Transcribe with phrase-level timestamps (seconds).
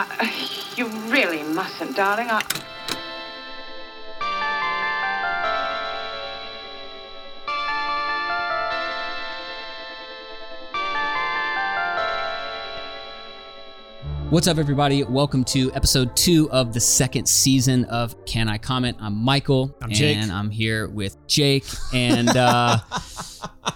[0.00, 0.06] Uh,
[0.76, 2.28] you really mustn't, darling.
[2.30, 2.40] I...
[14.30, 15.02] What's up, everybody?
[15.02, 18.96] Welcome to episode two of the second season of Can I Comment?
[19.00, 19.74] I'm Michael.
[19.82, 20.18] I'm Jake.
[20.18, 21.64] And I'm here with Jake.
[21.92, 22.78] And uh,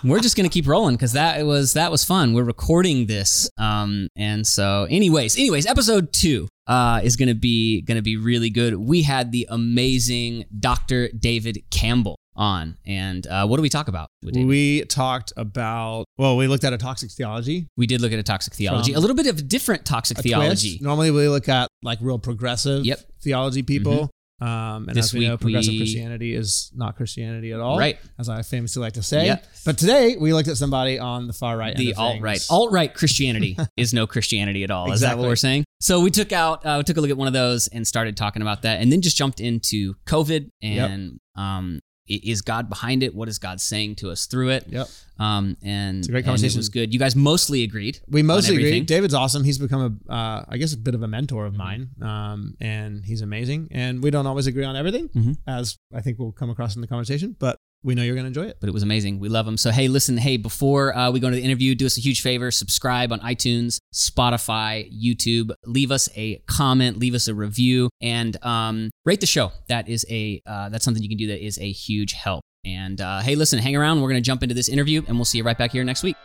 [0.04, 2.32] we're just gonna keep rolling because that was that was fun.
[2.34, 3.48] We're recording this.
[3.58, 8.74] Um, and so anyways, anyways, episode two uh is gonna be gonna be really good.
[8.76, 11.08] We had the amazing Dr.
[11.08, 12.78] David Campbell on.
[12.86, 14.08] And uh, what do we talk about?
[14.22, 17.66] We talked about, well, we looked at a toxic theology.
[17.76, 20.16] We did look at a toxic theology, From a little bit of a different toxic
[20.18, 20.70] theology.
[20.78, 20.82] twist.
[20.82, 22.98] Normally we look at like real progressive Yep.
[22.98, 23.10] Mm-hmm.
[23.20, 24.10] theology people.
[24.42, 27.78] Um, and This as we know, progressive we- Christianity is not Christianity at all.
[27.78, 27.98] Right.
[28.18, 29.26] As I famously like to say.
[29.26, 29.46] Yep.
[29.64, 31.76] But today we looked at somebody on the far right.
[31.76, 34.90] the alt right alt right Christianity is no Christianity at all.
[34.92, 35.64] Is that what we're saying?
[35.80, 38.16] So we took out uh, we took a look at one of those and started
[38.16, 41.80] talking about that, and then just jumped into COVID and um, i-
[42.16, 43.14] is God behind it?
[43.14, 44.66] What is God saying to us through it?
[44.68, 44.88] Yep.
[45.18, 46.56] Um, and It's a great conversation.
[46.56, 46.92] it was good.
[46.92, 48.00] You guys mostly agreed.
[48.08, 48.64] We mostly agree.
[48.68, 48.84] everything.
[48.86, 49.44] David's awesome.
[49.44, 51.54] He's become a, uh, I guess, a bit of a mentor Mm-hmm.
[51.54, 53.68] of mine, um, and he's amazing.
[53.70, 55.36] And we don't always agree on everything, Mhm.
[55.46, 57.36] as I think we'll come across in the conversation.
[57.38, 58.58] But we know you're going to enjoy it.
[58.60, 59.18] but it was amazing.
[59.18, 59.56] We love them.
[59.56, 62.20] So, hey, listen, hey, before uh, we go into the interview, do us a huge
[62.20, 65.52] favor subscribe on iTunes, Spotify, YouTube.
[65.66, 69.52] Leave us a comment, leave us a review, and um, rate the show.
[69.68, 72.42] That is a uh, that's something you can do that is a huge help.
[72.64, 74.00] And uh, hey, listen, hang around.
[74.00, 76.02] We're going to jump into this interview, and we'll see you right back here next
[76.02, 76.16] week.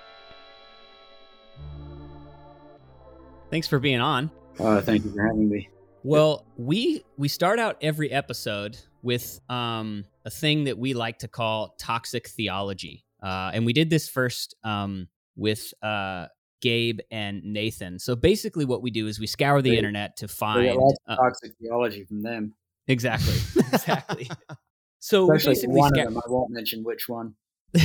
[3.49, 4.29] Thanks for being on.
[4.59, 5.69] Uh, thank you for having me.
[6.03, 11.27] Well, we we start out every episode with um, a thing that we like to
[11.27, 16.27] call toxic theology, uh, and we did this first um, with uh,
[16.61, 17.99] Gabe and Nathan.
[17.99, 21.17] So basically, what we do is we scour the They- internet to find uh, of
[21.17, 22.53] toxic theology from them,
[22.87, 23.35] exactly,
[23.73, 24.29] exactly.
[24.99, 26.17] So especially basically one of them.
[26.17, 27.35] I won't mention which one.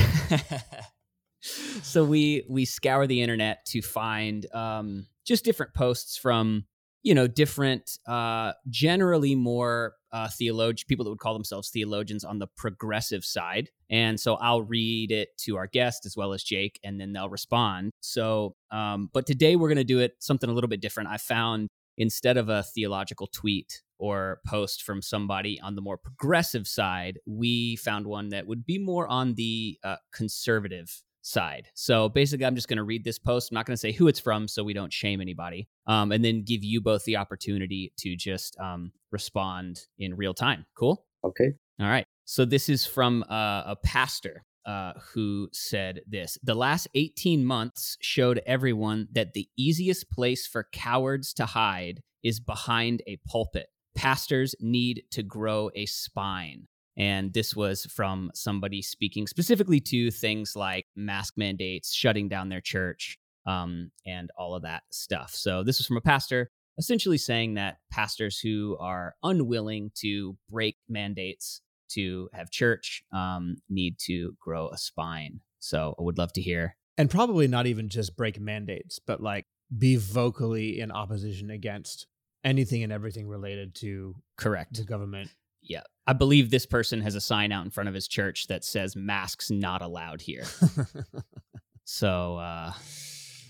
[1.40, 6.64] so we we scour the internet to find um, just different posts from
[7.02, 12.38] you know different uh, generally more uh, theologian people that would call themselves theologians on
[12.38, 16.78] the progressive side and so i'll read it to our guest as well as jake
[16.84, 20.52] and then they'll respond so um, but today we're going to do it something a
[20.52, 21.68] little bit different i found
[21.98, 27.76] instead of a theological tweet or post from somebody on the more progressive side, we
[27.76, 31.68] found one that would be more on the uh, conservative side.
[31.74, 33.50] So basically, I'm just going to read this post.
[33.50, 36.24] I'm not going to say who it's from so we don't shame anybody, um, and
[36.24, 40.66] then give you both the opportunity to just um, respond in real time.
[40.76, 41.04] Cool?
[41.24, 41.52] Okay.
[41.80, 42.06] All right.
[42.24, 47.96] So this is from uh, a pastor uh, who said this The last 18 months
[48.00, 53.66] showed everyone that the easiest place for cowards to hide is behind a pulpit.
[53.94, 56.68] Pastors need to grow a spine.
[56.96, 62.60] And this was from somebody speaking specifically to things like mask mandates, shutting down their
[62.60, 65.34] church, um, and all of that stuff.
[65.34, 70.76] So this was from a pastor essentially saying that pastors who are unwilling to break
[70.88, 71.60] mandates
[71.90, 75.40] to have church um, need to grow a spine.
[75.58, 76.76] So I would love to hear.
[76.98, 82.06] and probably not even just break mandates, but like be vocally in opposition against
[82.44, 84.74] anything and everything related to Correct.
[84.76, 85.30] the government.
[85.62, 85.82] Yeah.
[86.06, 88.96] I believe this person has a sign out in front of his church that says
[88.96, 90.44] masks not allowed here.
[91.84, 92.72] so uh,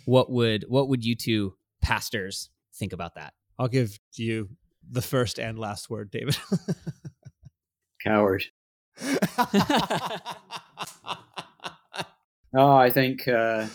[0.05, 3.35] what would what would you two pastors think about that?
[3.59, 4.49] I'll give you
[4.91, 6.37] the first and last word, David.
[8.03, 8.45] Coward.
[12.53, 13.67] No, I think uh,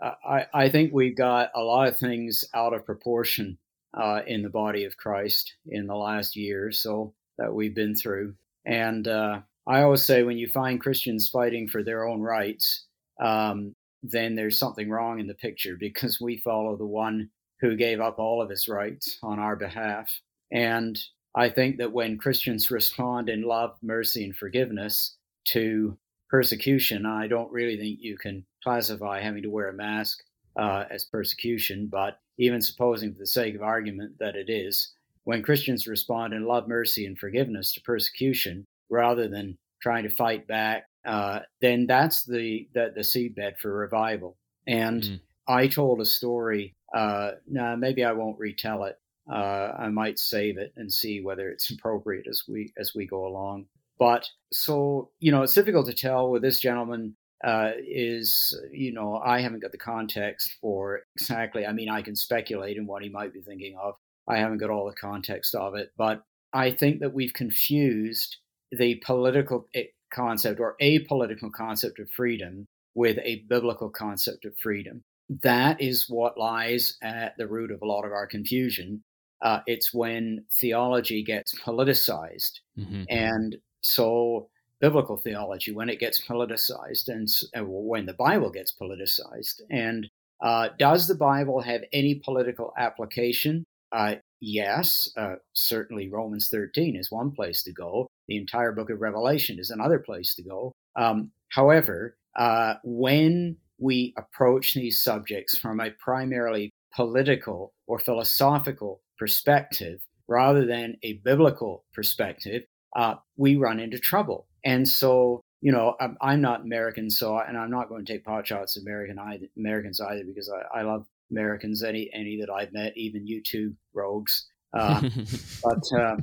[0.00, 3.58] I, I think we've got a lot of things out of proportion
[3.94, 7.94] uh, in the body of Christ in the last year or so that we've been
[7.94, 8.34] through.
[8.64, 12.84] And uh, I always say when you find Christians fighting for their own rights,
[13.20, 13.74] um,
[14.10, 17.30] then there's something wrong in the picture because we follow the one
[17.60, 20.10] who gave up all of his rights on our behalf.
[20.52, 20.98] And
[21.34, 25.16] I think that when Christians respond in love, mercy, and forgiveness
[25.52, 25.96] to
[26.28, 30.18] persecution, I don't really think you can classify having to wear a mask
[30.58, 34.92] uh, as persecution, but even supposing for the sake of argument that it is,
[35.24, 40.46] when Christians respond in love, mercy, and forgiveness to persecution rather than trying to fight
[40.46, 44.36] back, uh, then that's the, the, the seedbed for revival.
[44.66, 45.20] And Mm.
[45.48, 46.74] I told a story.
[46.94, 48.96] Uh, now, maybe I won't retell it.
[49.30, 53.26] Uh, I might save it and see whether it's appropriate as we as we go
[53.26, 53.66] along.
[53.98, 57.16] But so you know, it's difficult to tell with this gentleman.
[57.44, 61.66] Uh, is you know, I haven't got the context for exactly.
[61.66, 63.94] I mean, I can speculate in what he might be thinking of.
[64.26, 66.22] I haven't got all the context of it, but
[66.52, 68.36] I think that we've confused
[68.72, 74.54] the political eh, concept or a political concept of freedom with a biblical concept of
[74.62, 75.02] freedom.
[75.42, 79.02] That is what lies at the root of a lot of our confusion.
[79.42, 82.60] Uh, it's when theology gets politicized.
[82.78, 83.04] Mm-hmm.
[83.08, 84.48] And so,
[84.80, 90.08] biblical theology, when it gets politicized, and uh, when the Bible gets politicized, and
[90.40, 93.64] uh, does the Bible have any political application?
[93.92, 98.06] Uh, yes, uh, certainly Romans 13 is one place to go.
[98.28, 100.72] The entire book of Revelation is another place to go.
[100.96, 110.00] Um, however, uh, when we approach these subjects from a primarily political or philosophical perspective
[110.28, 112.64] rather than a biblical perspective,
[112.96, 114.46] uh, we run into trouble.
[114.64, 118.24] And so, you know, I'm, I'm, not American, so and I'm not going to take
[118.24, 122.50] pot shots at American either, Americans either because I, I love Americans, any any that
[122.50, 124.46] I've met, even you two rogues.
[124.72, 125.02] Uh,
[125.62, 126.16] but uh,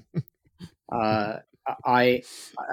[0.94, 1.40] uh,
[1.86, 2.24] I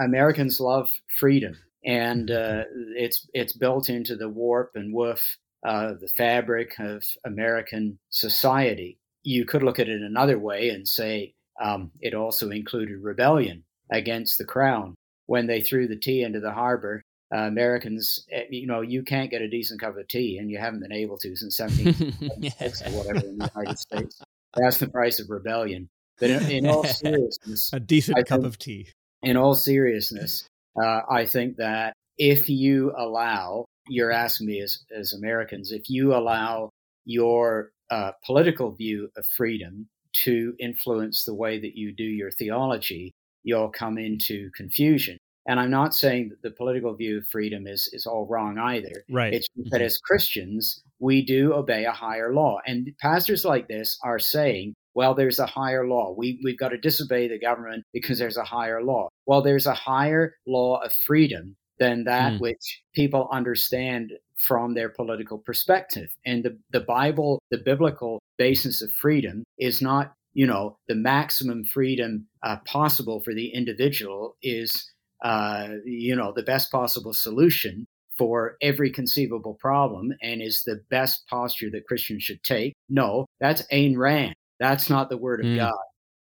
[0.00, 0.88] Americans love
[1.18, 2.64] freedom, and uh,
[2.96, 8.98] it's it's built into the warp and woof, uh, the fabric of American society.
[9.22, 14.38] You could look at it another way and say um, it also included rebellion against
[14.38, 14.94] the crown
[15.26, 17.02] when they threw the tea into the harbor.
[17.32, 20.58] Uh, Americans, eh, you know, you can't get a decent cup of tea, and you
[20.58, 24.20] haven't been able to since 1776 or whatever in the United States.
[24.56, 25.88] That's the price of rebellion.
[26.20, 28.88] But in, in all seriousness, a decent I cup think, of tea.
[29.22, 30.46] In all seriousness,
[30.80, 36.14] uh, I think that if you allow, you're asking me as, as Americans, if you
[36.14, 36.70] allow
[37.04, 39.88] your uh, political view of freedom
[40.24, 43.12] to influence the way that you do your theology,
[43.42, 45.16] you'll come into confusion.
[45.46, 49.04] And I'm not saying that the political view of freedom is, is all wrong either.
[49.10, 49.32] Right.
[49.32, 49.84] It's that mm-hmm.
[49.84, 52.58] as Christians, we do obey a higher law.
[52.66, 56.14] And pastors like this are saying, well, there's a higher law.
[56.16, 59.08] We, we've got to disobey the government because there's a higher law.
[59.26, 62.40] Well, there's a higher law of freedom than that mm.
[62.40, 66.10] which people understand from their political perspective.
[66.24, 71.64] And the, the Bible, the biblical basis of freedom is not, you know, the maximum
[71.64, 74.90] freedom uh, possible for the individual is,
[75.24, 81.26] uh, you know, the best possible solution for every conceivable problem and is the best
[81.26, 82.74] posture that Christians should take.
[82.88, 84.34] No, that's Ayn Rand.
[84.60, 85.56] That's not the word of mm.
[85.56, 85.72] God.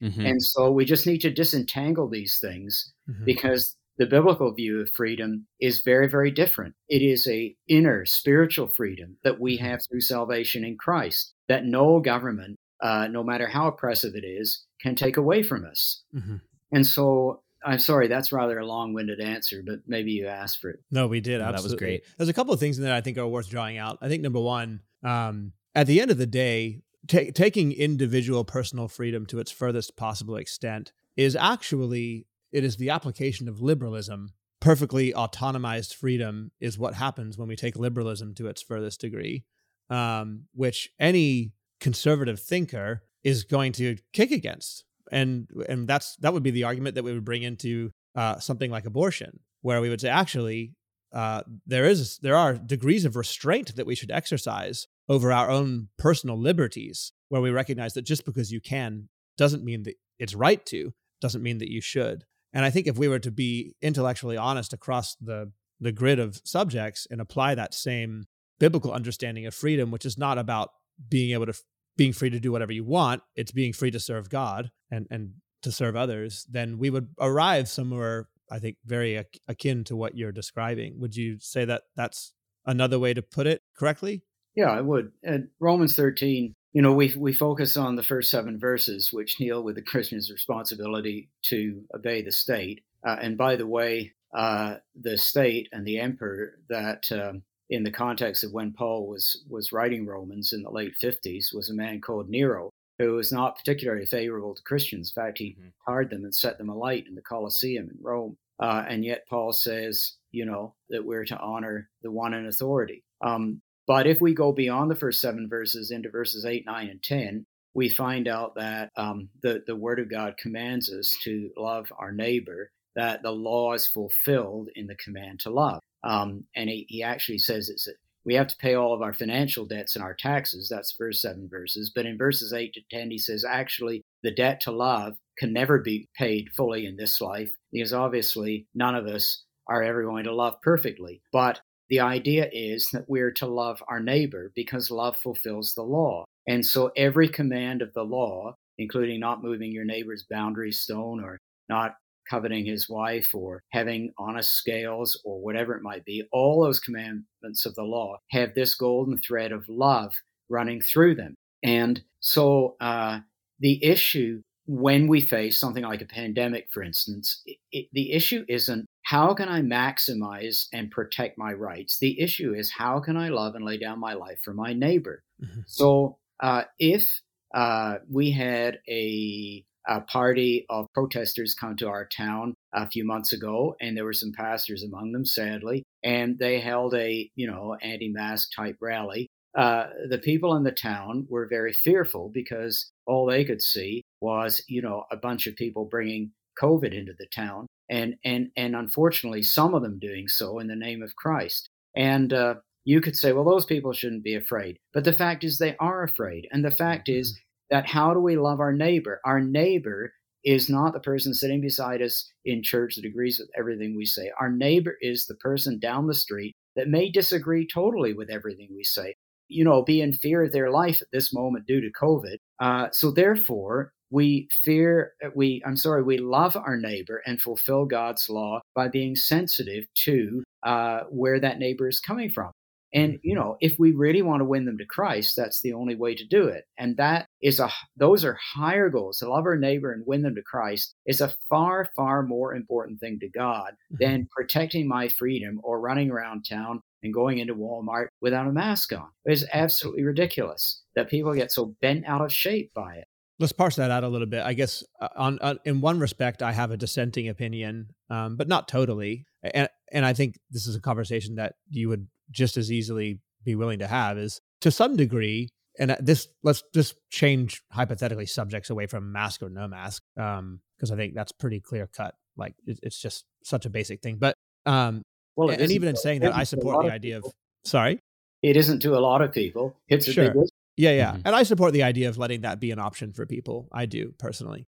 [0.02, 0.26] Mm-hmm.
[0.26, 3.26] And so we just need to disentangle these things mm-hmm.
[3.26, 8.68] because the biblical view of freedom is very very different it is a inner spiritual
[8.76, 9.66] freedom that we mm-hmm.
[9.66, 14.66] have through salvation in christ that no government uh, no matter how oppressive it is
[14.82, 16.38] can take away from us mm-hmm.
[16.72, 20.80] and so i'm sorry that's rather a long-winded answer but maybe you asked for it
[20.90, 21.58] no we did absolutely.
[21.58, 23.78] that was great there's a couple of things in there i think are worth drawing
[23.78, 28.44] out i think number one um, at the end of the day t- taking individual
[28.44, 34.34] personal freedom to its furthest possible extent is actually it is the application of liberalism.
[34.60, 39.46] Perfectly autonomized freedom is what happens when we take liberalism to its furthest degree,
[39.90, 44.84] um, which any conservative thinker is going to kick against.
[45.12, 48.70] And and that's that would be the argument that we would bring into uh, something
[48.70, 50.74] like abortion, where we would say actually
[51.14, 55.90] uh, there is there are degrees of restraint that we should exercise over our own
[55.98, 60.66] personal liberties, where we recognize that just because you can doesn't mean that it's right
[60.68, 62.24] to, doesn't mean that you should.
[62.54, 66.42] And I think if we were to be intellectually honest across the the grid of
[66.44, 68.26] subjects and apply that same
[68.60, 70.72] biblical understanding of freedom, which is not about
[71.10, 71.54] being able to
[71.96, 75.34] being free to do whatever you want, it's being free to serve God and and
[75.62, 80.32] to serve others, then we would arrive somewhere I think very akin to what you're
[80.32, 81.00] describing.
[81.00, 82.34] Would you say that that's
[82.66, 84.24] another way to put it correctly?
[84.56, 85.12] Yeah, I would.
[85.24, 89.64] And Romans 13 you know, we we focus on the first seven verses, which deal
[89.64, 92.82] with the Christian's responsibility to obey the state.
[93.06, 97.92] Uh, and by the way, uh, the state and the emperor that, um, in the
[97.92, 102.02] context of when Paul was was writing Romans in the late fifties, was a man
[102.02, 105.12] called Nero, who was not particularly favorable to Christians.
[105.16, 105.70] In fact, he mm-hmm.
[105.88, 108.38] tarred them and set them alight in the Colosseum in Rome.
[108.60, 113.04] Uh, and yet, Paul says, you know, that we're to honor the one in authority.
[113.22, 117.02] Um, but if we go beyond the first seven verses into verses 8, 9, and
[117.02, 117.44] 10,
[117.74, 122.12] we find out that um, the, the Word of God commands us to love our
[122.12, 125.80] neighbor, that the law is fulfilled in the command to love.
[126.04, 127.88] Um, and he, he actually says it's
[128.26, 130.70] we have to pay all of our financial debts and our taxes.
[130.70, 131.92] That's verse 7 verses.
[131.96, 135.80] But in verses 8 to 10, he says actually the debt to love can never
[135.80, 140.36] be paid fully in this life because obviously none of us are ever going to
[140.36, 141.22] love perfectly.
[141.32, 146.26] But the idea is that we're to love our neighbor because love fulfills the law.
[146.48, 151.38] And so every command of the law including not moving your neighbor's boundary stone or
[151.68, 151.96] not
[152.28, 157.66] coveting his wife or having honest scales or whatever it might be, all those commandments
[157.66, 160.14] of the law have this golden thread of love
[160.48, 161.36] running through them.
[161.64, 163.20] And so uh,
[163.60, 168.46] the issue when we face something like a pandemic, for instance, it, it, the issue
[168.48, 171.98] isn't how can I maximize and protect my rights?
[171.98, 175.24] The issue is how can I love and lay down my life for my neighbor?
[175.44, 175.62] Mm-hmm.
[175.66, 182.54] So uh, if uh, we had a a party of protesters come to our town
[182.72, 186.94] a few months ago, and there were some pastors among them, sadly, and they held
[186.94, 189.28] a you know anti-mask type rally.
[189.58, 194.62] Uh, the people in the town were very fearful because all they could see was
[194.68, 196.30] you know a bunch of people bringing
[196.62, 200.76] COVID into the town, and and and unfortunately, some of them doing so in the
[200.76, 201.70] name of Christ.
[201.96, 202.56] And uh,
[202.86, 206.04] you could say, well, those people shouldn't be afraid, but the fact is they are
[206.04, 209.22] afraid, and the fact is mm-hmm that how do we love our neighbor?
[209.26, 213.96] Our neighbor is not the person sitting beside us in church that agrees with everything
[213.96, 214.32] we say.
[214.40, 218.84] Our neighbor is the person down the street that may disagree totally with everything we
[218.84, 219.16] say,
[219.50, 222.38] you know, be in fear of their life at this moment due to COVID.
[222.60, 228.30] Uh, so therefore, we fear we i'm sorry we love our neighbor and fulfill god's
[228.30, 232.52] law by being sensitive to uh, where that neighbor is coming from
[232.94, 235.96] and you know, if we really want to win them to Christ, that's the only
[235.96, 236.66] way to do it.
[236.78, 239.20] And that is a those are higher goals.
[239.20, 243.00] To love our neighbor and win them to Christ is a far, far more important
[243.00, 243.98] thing to God mm-hmm.
[244.00, 248.92] than protecting my freedom or running around town and going into Walmart without a mask
[248.92, 249.08] on.
[249.26, 253.08] It's absolutely ridiculous that people get so bent out of shape by it.
[253.40, 254.44] Let's parse that out a little bit.
[254.44, 258.48] I guess uh, on uh, in one respect, I have a dissenting opinion, um, but
[258.48, 259.26] not totally.
[259.42, 263.56] And and I think this is a conversation that you would just as easily be
[263.56, 268.86] willing to have is to some degree and this let's just change hypothetically subjects away
[268.86, 272.80] from mask or no mask um because i think that's pretty clear cut like it,
[272.84, 275.02] it's just such a basic thing but um
[275.36, 277.32] well and, even in saying that i support the idea of, of,
[277.64, 278.00] sorry
[278.42, 280.34] it isn't to a lot of people it's sure.
[280.80, 281.22] Yeah yeah mm-hmm.
[281.26, 284.14] and i support the idea of letting that be an option for people i do
[284.18, 284.66] personally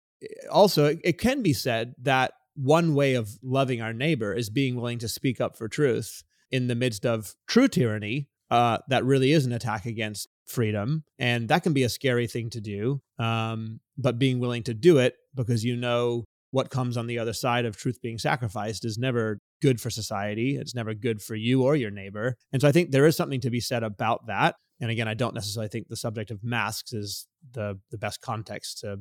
[0.51, 4.75] also it, it can be said that one way of loving our neighbor is being
[4.75, 9.33] willing to speak up for truth in the midst of true tyranny uh, that really
[9.33, 11.05] is an attack against freedom.
[11.19, 13.01] And that can be a scary thing to do.
[13.19, 17.35] Um, but being willing to do it because you know what comes on the other
[17.35, 20.57] side of truth being sacrificed is never good for society.
[20.57, 22.37] It's never good for you or your neighbor.
[22.53, 24.57] And so I think there is something to be said about that.
[24.81, 28.81] And again, I don't necessarily think the subject of masks is the the best context
[28.81, 29.01] to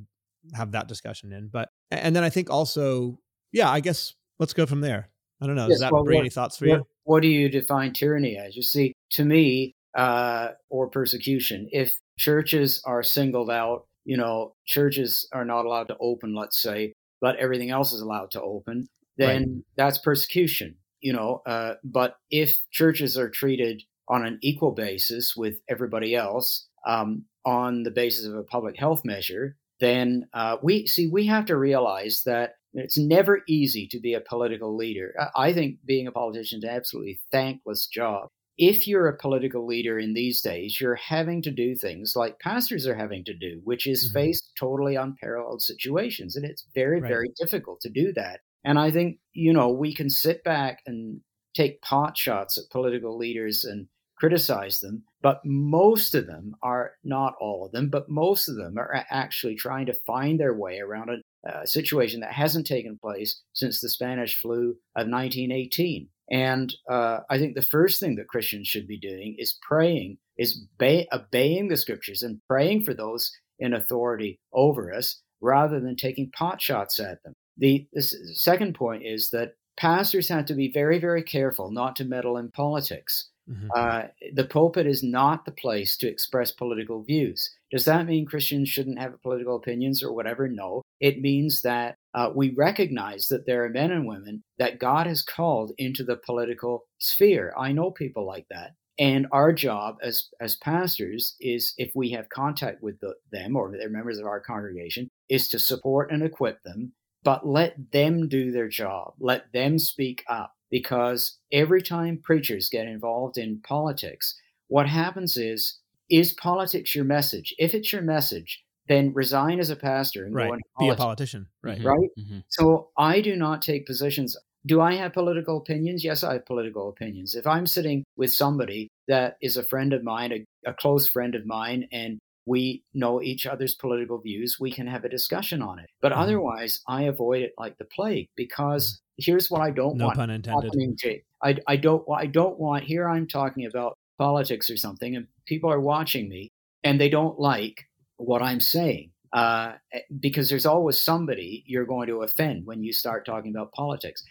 [0.53, 1.49] have that discussion in.
[1.51, 3.19] But and then I think also,
[3.51, 5.09] yeah, I guess let's go from there.
[5.41, 5.63] I don't know.
[5.63, 6.87] Yes, Does that well, bring what, any thoughts for what, you?
[7.03, 8.55] What do you define tyranny as?
[8.55, 15.27] You see, to me, uh, or persecution, if churches are singled out, you know, churches
[15.31, 19.41] are not allowed to open, let's say, but everything else is allowed to open, then
[19.41, 19.63] right.
[19.75, 21.41] that's persecution, you know.
[21.45, 27.83] Uh, but if churches are treated on an equal basis with everybody else um, on
[27.83, 32.23] the basis of a public health measure, then uh, we see we have to realize
[32.25, 35.13] that it's never easy to be a political leader.
[35.35, 38.27] I think being a politician is an absolutely thankless job.
[38.57, 42.87] If you're a political leader in these days, you're having to do things like pastors
[42.87, 44.13] are having to do, which is mm-hmm.
[44.13, 46.35] face totally unparalleled situations.
[46.35, 47.07] And it's very, right.
[47.07, 48.39] very difficult to do that.
[48.63, 51.21] And I think, you know, we can sit back and
[51.55, 53.87] take pot shots at political leaders and
[54.17, 58.77] criticize them, but most of them are not all of them, but most of them
[58.77, 63.41] are actually trying to find their way around a, a situation that hasn't taken place
[63.53, 66.09] since the Spanish flu of 1918.
[66.29, 70.61] And uh, I think the first thing that Christians should be doing is praying, is
[70.77, 76.31] ba- obeying the scriptures and praying for those in authority over us rather than taking
[76.31, 77.33] pot shots at them.
[77.57, 82.05] The, the second point is that pastors have to be very, very careful not to
[82.05, 83.29] meddle in politics.
[83.49, 83.69] Mm-hmm.
[83.75, 87.49] Uh, the pulpit is not the place to express political views.
[87.71, 90.47] Does that mean Christians shouldn't have political opinions or whatever?
[90.47, 90.81] No.
[90.99, 95.21] It means that uh, we recognize that there are men and women that God has
[95.21, 97.53] called into the political sphere.
[97.57, 98.71] I know people like that.
[98.99, 103.71] And our job as, as pastors is, if we have contact with the, them or
[103.71, 108.51] they're members of our congregation, is to support and equip them, but let them do
[108.51, 109.13] their job.
[109.19, 115.79] Let them speak up because every time preachers get involved in politics, what happens is,
[116.09, 117.53] is politics your message?
[117.57, 120.47] If it's your message, then resign as a pastor and right.
[120.47, 121.47] go into be a politician.
[121.61, 121.83] Right.
[121.83, 122.09] Right.
[122.19, 122.39] Mm-hmm.
[122.47, 124.37] So I do not take positions.
[124.65, 126.03] Do I have political opinions?
[126.03, 127.35] Yes, I have political opinions.
[127.35, 131.35] If I'm sitting with somebody that is a friend of mine, a, a close friend
[131.35, 135.79] of mine, and we know each other's political views, we can have a discussion on
[135.79, 135.87] it.
[136.01, 136.17] But Mhm.
[136.17, 140.17] otherwise, I avoid it like the plague because here's what I don't No want.
[140.17, 140.71] pun intended.
[140.71, 145.27] to- I, I don't I don't want here I'm talking about politics or something and
[145.45, 146.51] people are watching me
[146.83, 147.85] and they don't like
[148.17, 149.73] what I'm saying uh,
[150.19, 154.23] because there's always somebody you're going to offend when you start talking about politics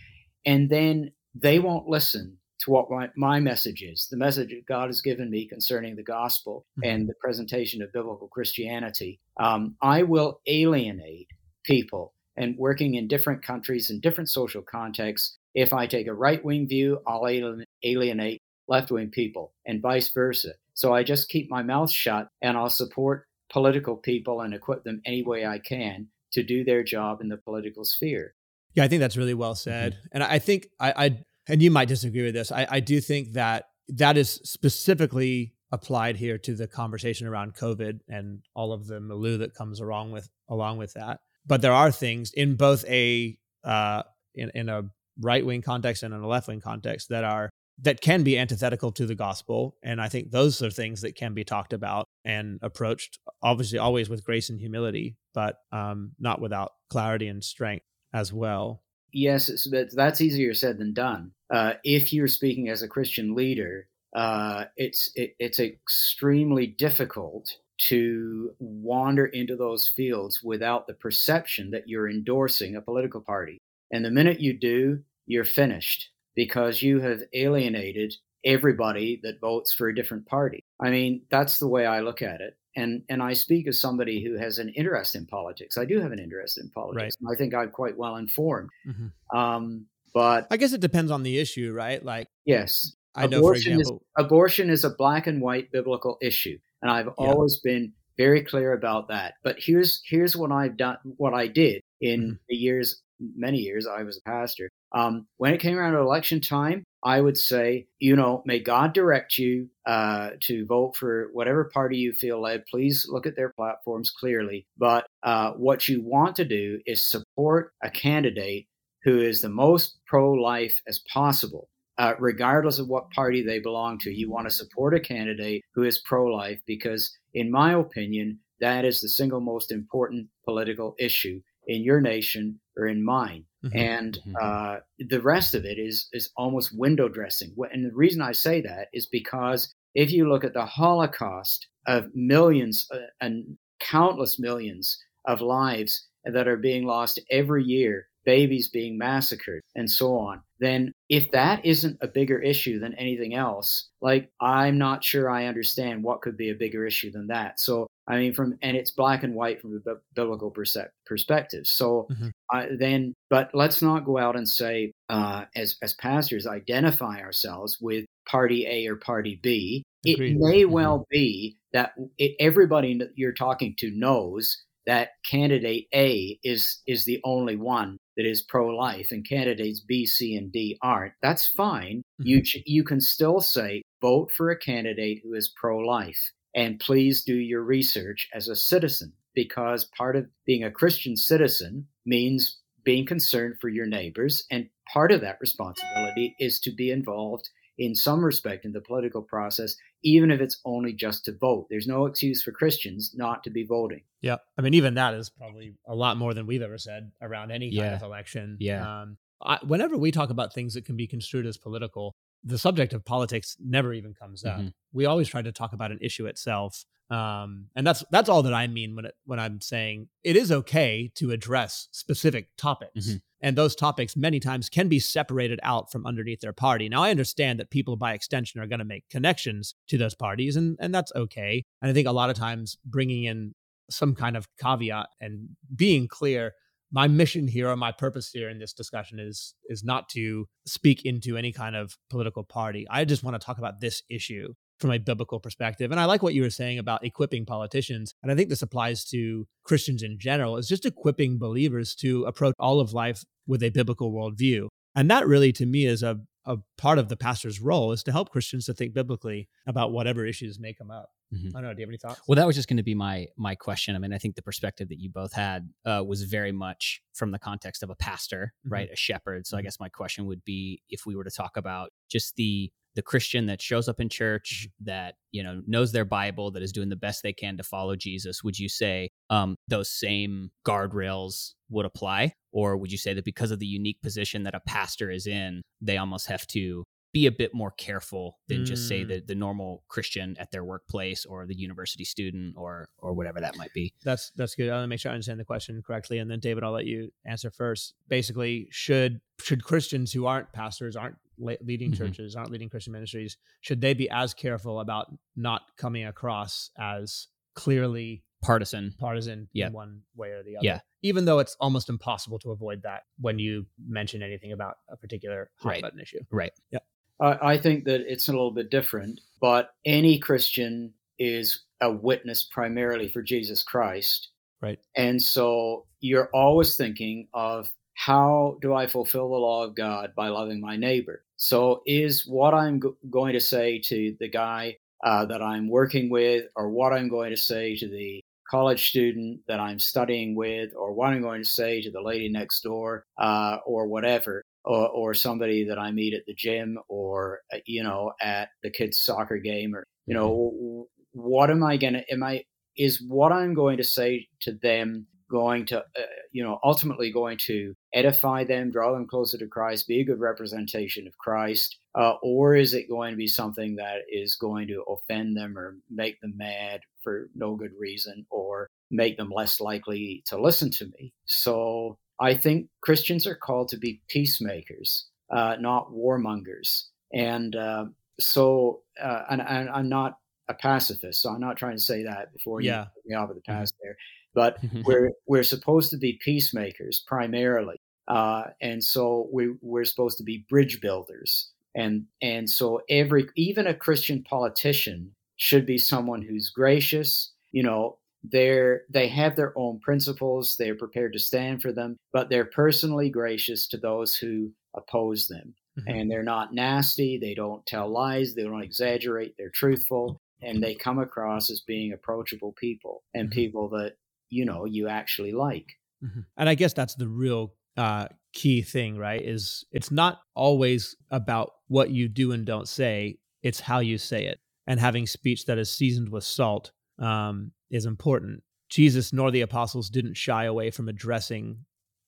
[0.45, 4.87] and then they won't listen to what my, my message is the message that God
[4.87, 6.89] has given me concerning the gospel Mhm.
[6.91, 11.29] and the presentation of biblical Christianity um, I will alienate
[11.65, 16.45] people and working in different countries in different social contexts if I take a right
[16.45, 20.53] wing view, I'll alienate left wing people and vice versa.
[20.75, 25.01] So I just keep my mouth shut and I'll support political people and equip them
[25.07, 28.35] any way I can to do their job in the political sphere.
[28.75, 29.71] Yeah, I think that's really well mm-hmm.
[29.71, 29.99] said.
[30.13, 32.53] And I think I, I and you might disagree with this.
[32.53, 38.01] I, I do think that that is specifically applied here to the conversation around COVID
[38.09, 41.21] and all of the milieu that comes along with along with that.
[41.47, 44.03] But there are things in both a uh,
[44.35, 44.85] in, in a
[45.21, 47.51] right wing context and in a left wing context that are
[47.83, 49.77] that can be antithetical to the gospel.
[49.83, 54.09] And I think those are things that can be talked about and approached, obviously, always
[54.09, 58.83] with grace and humility, but um, not without clarity and strength as well.
[59.13, 61.33] Yes, that's easier said than done.
[61.51, 68.55] Uh, if you're speaking as a Christian leader, uh, it's it, it's extremely difficult to
[68.59, 73.59] wander into those fields without the perception that you're endorsing a political party.
[73.91, 78.15] And the minute you do, you're finished because you have alienated
[78.45, 80.61] everybody that votes for a different party.
[80.81, 82.57] I mean, that's the way I look at it.
[82.77, 85.79] And and I speak as somebody who has an interest in politics.
[85.79, 87.17] I do have an interest in politics.
[87.21, 88.69] And I think I'm quite well informed.
[88.87, 89.13] Mhm.
[89.35, 92.05] Um, but I guess it depends on the issue, right?
[92.05, 96.59] Like yes, I know, for Abortion is- abortion is a black and white biblical issue,
[96.83, 97.35] and I've Yeah.
[97.35, 99.35] always been very clear about that.
[99.45, 102.39] But here's here's what I've done, what I did in Mhm.
[102.49, 103.03] the years,
[103.37, 104.69] many years I was a pastor.
[104.93, 108.93] Um, when it came around to election time, I would say, you know, may God
[108.95, 112.65] direct you uh, to vote for whatever party you feel led.
[112.67, 114.67] Please look at their platforms clearly.
[114.79, 118.67] But uh, what you want to do is support a candidate
[119.05, 124.11] who is the most pro-life as possible uh, regardless of what party they belong to.
[124.11, 128.85] You want to support a candidate who is pro life because, in my opinion, that
[128.85, 133.45] is the single most important political issue in your nation or in mine.
[133.65, 133.73] Mhm.
[133.75, 134.35] And Mhm.
[134.41, 137.55] uh, the rest of it is, is almost window dressing.
[137.73, 142.15] And the reason I say that is because if you look at the Holocaust of
[142.15, 148.99] millions uh, and countless millions of lives that are being lost every year, babies being
[148.99, 154.31] massacred, and so on, then if that isn't a bigger issue than anything else, like
[154.43, 157.61] I'm not sure I understand what could be a bigger issue than that.
[157.61, 161.67] So, I mean, from and it's black and white from a biblical perspective.
[161.67, 162.31] So, Mhm.
[162.53, 167.79] uh, then, but let's not go out and say, uh, as as pastors, identify ourselves
[167.81, 169.85] with party A or party B.
[170.07, 170.37] Agreed.
[170.37, 170.73] It may Mhm.
[170.73, 177.21] well be that it, everybody you're talking to knows that candidate A is is the
[177.25, 181.15] only one that is pro-life, and candidates B, C, and D aren't.
[181.23, 182.03] That's fine.
[182.19, 182.45] You mm-hmm.
[182.45, 187.35] ch- you can still say vote for a candidate who is pro-life, and please do
[187.35, 193.57] your research as a citizen, because part of being a Christian citizen means being concerned
[193.61, 198.65] for your neighbors, and part of that responsibility is to be involved in some respect
[198.65, 201.67] in the political process, even if it's only just to vote.
[201.69, 204.03] There's no excuse for Christians not to be voting.
[204.23, 204.37] Yeah.
[204.57, 207.67] I mean, even that is probably a lot more than we've ever said around any
[207.71, 207.97] kind Yeah.
[207.97, 208.57] of election.
[208.61, 209.03] Yeah.
[209.03, 212.93] Um, I, whenever we talk about things that can be construed as political, the subject
[212.95, 214.61] of politics never even comes up.
[214.61, 214.73] Mhm.
[214.93, 216.85] We always try to talk about an issue itself.
[217.11, 220.51] Um, and that's that's all that I mean when it, when I'm saying it is
[220.51, 223.21] okay to address specific topics, Mhm.
[223.41, 226.89] and those topics many times can be separated out from underneath their party.
[226.89, 230.57] Now I understand that people by extension are going to make connections to those parties,
[230.57, 231.65] and and that's okay.
[231.81, 233.55] And I think a lot of times bringing in
[233.89, 236.55] some kind of caveat and being clear
[236.93, 241.05] my mission here or my purpose here in this discussion is is not to speak
[241.05, 244.91] into any kind of political party i just want to talk about this issue from
[244.91, 248.35] a biblical perspective and i like what you were saying about equipping politicians and i
[248.35, 252.93] think this applies to christians in general is just equipping believers to approach all of
[252.93, 254.69] life with a biblical worldview.
[254.95, 258.13] And that really to me is a, a part of the pastor's role is to
[258.13, 261.57] help christians to think biblically about whatever issues may come up Mm-hmm.
[261.57, 261.75] I don't know.
[261.75, 262.21] Do you have any thoughts?
[262.29, 263.97] Well, that was just going to be my my question.
[263.97, 267.33] I mean, I think the perspective that you both had uh, was very much from
[267.33, 268.73] the context of a pastor, mm-hmm.
[268.73, 269.47] right, a shepherd.
[269.47, 269.67] So I mm-hmm.
[269.67, 273.47] guess my question would be if we were to talk about just the the Christian
[273.47, 274.85] that shows up in church mm-hmm.
[274.87, 277.97] that you know knows their Bible that is doing the best they can to follow
[277.97, 283.25] Jesus, would you say um, those same guardrails would apply, or would you say that
[283.25, 286.85] because of the unique position that a pastor is in, they almost have to
[287.17, 288.67] be a bit more careful than mm.
[288.67, 289.09] just say mm.
[289.09, 293.57] the, the normal Christian at their workplace or the university student or or whatever that
[293.57, 293.95] might be.
[294.05, 294.69] That's that's good.
[294.69, 296.85] I want to make sure I understand the question correctly, and then David, I'll let
[296.85, 297.95] you answer first.
[298.07, 302.05] Basically, should should Christians who aren't pastors, aren't leading mm-hmm.
[302.05, 307.29] churches, aren't leading Christian ministries, should they be as careful about not coming across as
[307.55, 312.39] clearly partisan partisan in one way or the other yeah even though it's almost impossible
[312.39, 315.83] to avoid that when you mention anything about a particular hot right.
[315.83, 316.79] button issue right yeah
[317.21, 323.09] I think that it's a little bit different, but any Christian is a witness primarily
[323.09, 324.29] for Jesus Christ.
[324.61, 324.79] Right.
[324.97, 330.29] And so you're always thinking of how do I fulfill the law of God by
[330.29, 331.25] loving my neighbor?
[331.37, 336.11] So is what I'm go- going to say to the guy uh, that I'm working
[336.11, 340.73] with, or what I'm going to say to the college student that I'm studying with,
[340.77, 344.89] or what I'm going to say to the lady next door, uh, or whatever, or,
[344.89, 348.99] or somebody that I meet at the gym or, uh, you know, at the kids'
[348.99, 350.83] soccer game or, you know, mm-hmm.
[351.13, 352.45] what am I going to, am I,
[352.77, 356.03] is what I'm going to say to them going to, uh,
[356.33, 360.21] you know, ultimately going to edify them, draw them closer to Christ, be a good
[360.21, 361.79] representation of Christ?
[361.95, 365.77] Uh, or is it going to be something that is going to offend them or
[365.91, 370.87] make them mad for no good reason or make them less likely to listen to
[370.99, 371.13] me?
[371.25, 376.85] So I think Christians are called to be peacemakers, uh, not warmongers.
[377.13, 377.87] And uh,
[378.19, 382.33] so, uh, and, and, I'm not a pacifist, so I'm not trying to say that
[382.33, 382.81] before yeah.
[382.81, 383.59] you put me off of the mm-hmm.
[383.59, 383.89] past mm-hmm.
[383.89, 383.97] there.
[384.35, 387.77] But we're we're supposed to be peacemakers primarily,
[388.09, 391.51] uh, and so we we're supposed to be bridge builders.
[391.75, 397.99] And and so every even a Christian politician should be someone who's gracious, you know,
[398.31, 400.57] they're they have their own principles.
[400.59, 405.55] They're prepared to stand for them but they're personally gracious to those who oppose them.
[405.79, 405.91] Mm-hmm.
[405.91, 407.19] and they're not nasty.
[407.21, 408.35] They don't tell lies.
[408.35, 409.35] They don't exaggerate.
[409.37, 410.23] They're truthful.
[410.41, 413.35] And they come across as being approachable people and mm-hmm.
[413.35, 413.97] people that
[414.31, 415.67] you know you actually like.
[416.05, 416.21] Mm-hmm.
[416.37, 421.53] and i guess that's the real uh, key thing right is it's not always about
[421.69, 423.19] what you do and don't say.
[423.43, 424.39] It's how you say it.
[424.67, 428.43] And having speech that is seasoned with salt um, is important.
[428.69, 431.59] Jesus nor the apostles didn't shy away from addressing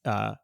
[0.04, 0.34] uh,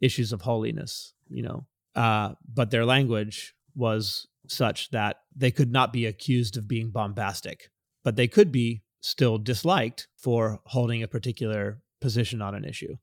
[0.00, 5.92] issues of holiness, you know, uh, but their language was such that they could not
[5.92, 7.70] be accused of being bombastic,
[8.04, 12.96] but they could be still disliked for holding a particular position on an issue.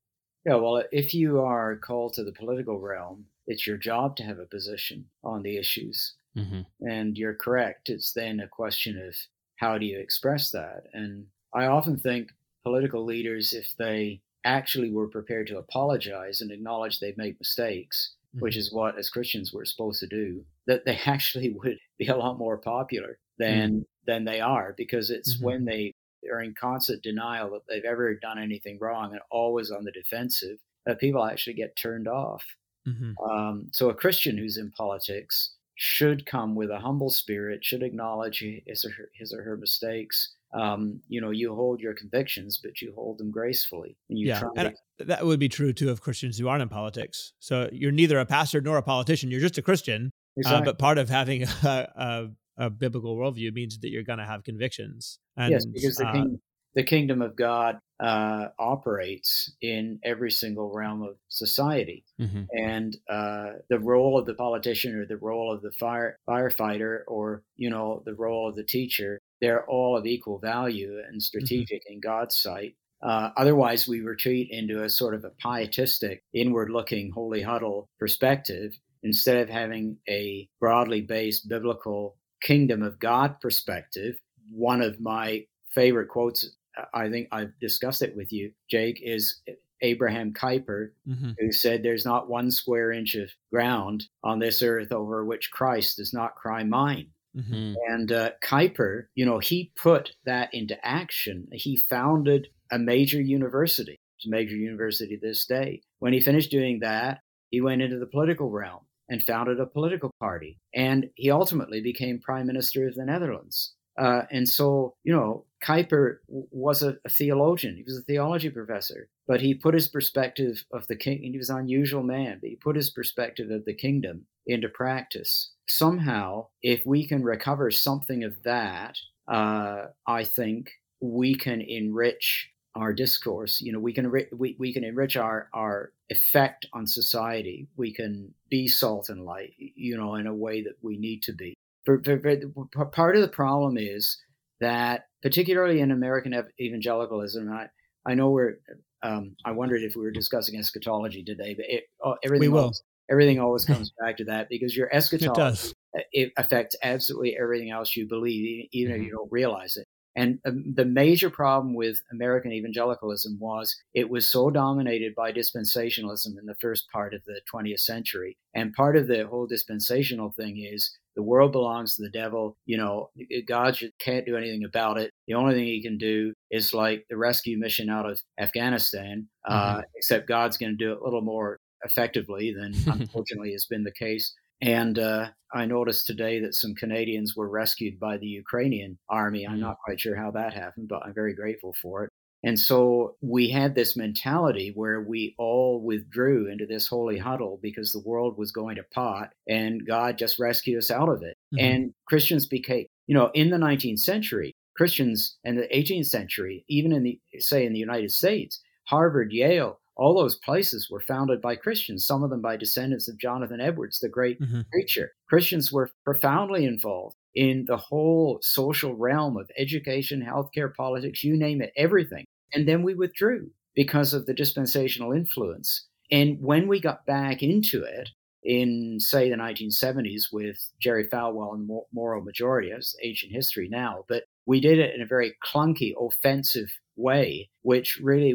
[0.46, 4.40] Yeah, well, if you are called to the political realm, it's your job to have
[4.40, 6.16] a position on the issues.
[6.38, 6.62] Mm-hmm.
[6.88, 7.90] And you're correct.
[7.90, 9.16] It's then a question of
[9.60, 10.86] how do you express that?
[10.93, 12.30] And I often think
[12.63, 18.41] political leaders, if they actually were prepared to apologize and acknowledge they've made mistakes, mm-hmm.
[18.41, 22.15] which is what as Christians we're supposed to do, that they actually would be a
[22.15, 23.82] lot more popular than mm-hmm.
[24.08, 25.45] than they are because it's mm-hmm.
[25.45, 25.93] when they
[26.32, 30.58] are in constant denial that they've ever done anything wrong and always on the defensive
[30.86, 32.45] that people actually get turned off.
[32.88, 33.30] Mm-hmm.
[33.30, 38.44] Um, so a Christian who's in politics should come with a humble spirit, should acknowledge
[38.68, 40.36] his or her, his or her mistakes.
[40.54, 43.96] Um, you know, you hold your convictions, but you hold them gracefully.
[44.10, 46.68] And you yeah, and to- that would be true too of Christians who aren't in
[46.68, 47.32] politics.
[47.39, 50.12] So you're neither a pastor nor a politician; you're just a Christian.
[50.36, 50.62] Exactly.
[50.62, 52.28] Uh, but part of having a, a,
[52.65, 55.20] a biblical worldview means that you're going to have convictions.
[55.38, 56.42] And, yes, because the, uh, king,
[56.76, 62.06] the kingdom of God uh, operates in every single realm of society.
[62.20, 62.44] Mm-hmm.
[62.52, 67.44] And uh, the role of the politician or the role of the fire firefighter or,
[67.58, 71.20] you know, the role of the teacher, they're all of equal value and mm-hmm.
[71.20, 71.94] strategic mm-hmm.
[71.94, 72.76] in God's sight.
[73.02, 78.78] Uh, otherwise, we retreat into a sort of a pietistic, inward looking, holy huddle perspective
[79.04, 84.16] instead of having a broadly based biblical kingdom of God perspective.
[84.52, 86.56] One of my favorite quotes
[86.94, 89.42] I think I've discussed it with you, Jake, is
[89.82, 91.32] Abraham Kuyper, mm-hmm.
[91.38, 95.98] who said there's not one square inch of ground on this earth over which Christ
[95.98, 97.08] does not cry mine.
[97.38, 97.74] Mm-hmm.
[97.88, 101.48] And uh, Kuyper, you know, he put that into action.
[101.52, 105.82] He founded a major university, it's a major university this day.
[106.00, 110.12] When he finished doing that, he went into the political realm and founded a political
[110.20, 110.60] party.
[110.74, 116.20] And he ultimately became prime minister of the Netherlands Uh, and so, you know, Kuyper
[116.28, 117.76] was a, a, theologian.
[117.76, 121.22] He was a theology professor, but he put his perspective of the king.
[121.22, 125.52] He was an unusual man, but he put his perspective of the kingdom into practice.
[125.68, 132.94] Somehow, if we can recover something of that, uh, I think we can enrich our
[132.94, 133.60] discourse.
[133.60, 137.68] You know, we can we, we can enrich our our effect on society.
[137.76, 139.54] We can be salt and light.
[139.58, 141.56] You know, in a way that we need to be.
[141.86, 144.18] Part of the problem is
[144.60, 147.68] that, particularly in American evangelicalism, I
[148.06, 148.60] I know we're.
[149.02, 152.54] Um, I wondered if we were discussing eschatology today, but it, oh, everything.
[152.54, 157.72] Always, everything always comes back to that because your eschatology it, it, affects absolutely everything
[157.72, 159.02] else you believe, even mm-hmm.
[159.02, 159.88] if you don't realize it.
[160.15, 166.38] And um, the major problem with American evangelicalism was it was so dominated by dispensationalism
[166.38, 168.38] in the first part of the 20th century.
[168.54, 172.56] And part of the whole dispensational thing is the world belongs to the devil.
[172.66, 173.10] You know,
[173.46, 175.12] God can't do anything about it.
[175.28, 179.54] The only thing he can do is like the rescue mission out of Afghanistan, uh,
[179.54, 179.80] mm-hmm.
[179.80, 183.84] uh, except God's going to do it a little more effectively than unfortunately has been
[183.84, 184.34] the case.
[184.62, 189.46] And uh, I noticed today that some Canadians were rescued by the Ukrainian army.
[189.46, 189.62] I'm mm.
[189.62, 192.12] not quite sure how that happened, but I'm very grateful for it.
[192.43, 197.91] And so we had this mentality where we all withdrew into this holy huddle because
[197.91, 201.38] the world was going to pot and God just rescued us out of it.
[201.54, 201.65] Mm-hmm.
[201.65, 206.93] And Christians became, you know, in the 19th century, Christians and the 18th century, even
[206.93, 211.58] in the, say, in the United States, Harvard, Yale, all those places were founded by
[211.58, 214.62] Christians, some of them by descendants of Jonathan Edwards, the great mm-hmm.
[214.71, 215.12] preacher.
[215.28, 221.62] Christians were profoundly involved in the whole social realm of education, healthcare, politics, you name
[221.62, 222.26] it, everything.
[222.54, 225.86] And then we withdrew because of the dispensational influence.
[226.12, 228.10] And when we got back into it
[228.44, 234.24] in, say, the 1970s with Jerry Falwell and Moral Majority, it's ancient history now, but
[234.48, 238.34] we did it in a very clunky, offensive way, which really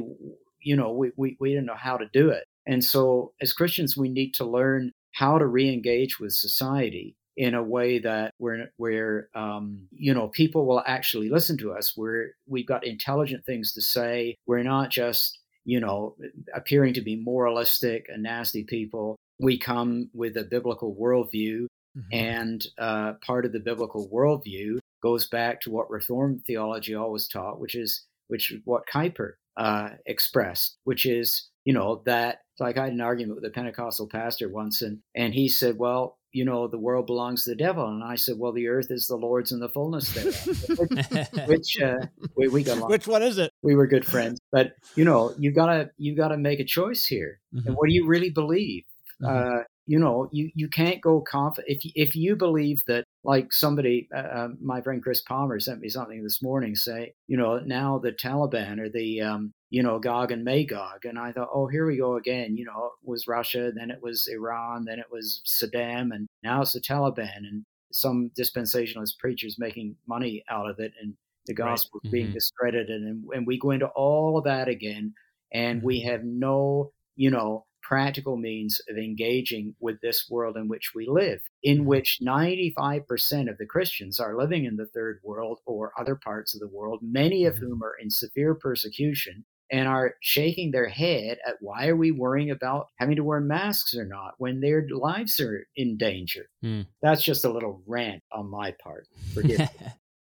[0.65, 2.45] you know, we, we, we didn't know how to do it.
[2.67, 7.63] And so as Christians, we need to learn how to re-engage with society in a
[7.63, 11.97] way that where where um, you know people will actually listen to us.
[11.97, 14.37] Where we've got intelligent things to say.
[14.47, 16.17] We're not just you know
[16.55, 19.17] appearing to be moralistic and nasty people.
[19.41, 21.67] We come with a biblical worldview,
[21.97, 22.01] mm-hmm.
[22.13, 27.61] and uh, part of the biblical worldview goes back to what Reformed theology always taught,
[27.61, 32.85] which is which is what Kuyper uh, expressed, which is, you know, that like I
[32.85, 36.67] had an argument with a Pentecostal pastor once, and and he said, well, you know,
[36.67, 39.53] the world belongs to the devil, and I said, well, the earth is the Lord's
[39.53, 40.79] and the fullness thereof.
[40.79, 42.91] which, which uh, we, we got along.
[42.91, 43.53] Which one is it?
[43.63, 47.41] We were good friends, but you know, you gotta you gotta make a choice here,
[47.55, 47.69] mm-hmm.
[47.69, 48.83] and what do you really believe?
[49.23, 49.59] Mm-hmm.
[49.59, 54.09] Uh, you know, you, you can't go confident if if you believe that like somebody,
[54.15, 57.99] uh, uh, my friend Chris Palmer sent me something this morning say, you know, now
[57.99, 61.85] the Taliban or the um, you know Gog and Magog, and I thought, oh, here
[61.85, 62.57] we go again.
[62.57, 66.63] You know, it was Russia, then it was Iran, then it was Saddam, and now
[66.63, 71.15] it's the Taliban, and some dispensationalist preachers making money out of it, and
[71.47, 72.13] the gospel right.
[72.13, 72.35] being mm-hmm.
[72.35, 75.13] discredited, and, and we go into all of that again,
[75.53, 75.87] and mm-hmm.
[75.87, 81.09] we have no, you know, practical means of engaging with this world in which we
[81.09, 81.87] live, in mm-hmm.
[81.87, 86.61] which 95% of the Christians are living in the third world or other parts of
[86.61, 87.67] the world, many of mm-hmm.
[87.67, 92.53] whom are in severe persecution and are shaking their head at why are we worrying
[92.53, 96.49] about having to wear masks or not when their lives are in danger.
[96.65, 96.87] Mm.
[97.03, 99.09] That's just a little rant on my part.
[99.35, 99.69] Forgive me.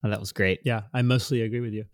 [0.02, 0.60] Oh, that was great.
[0.64, 1.84] Yeah, I mostly agree with you.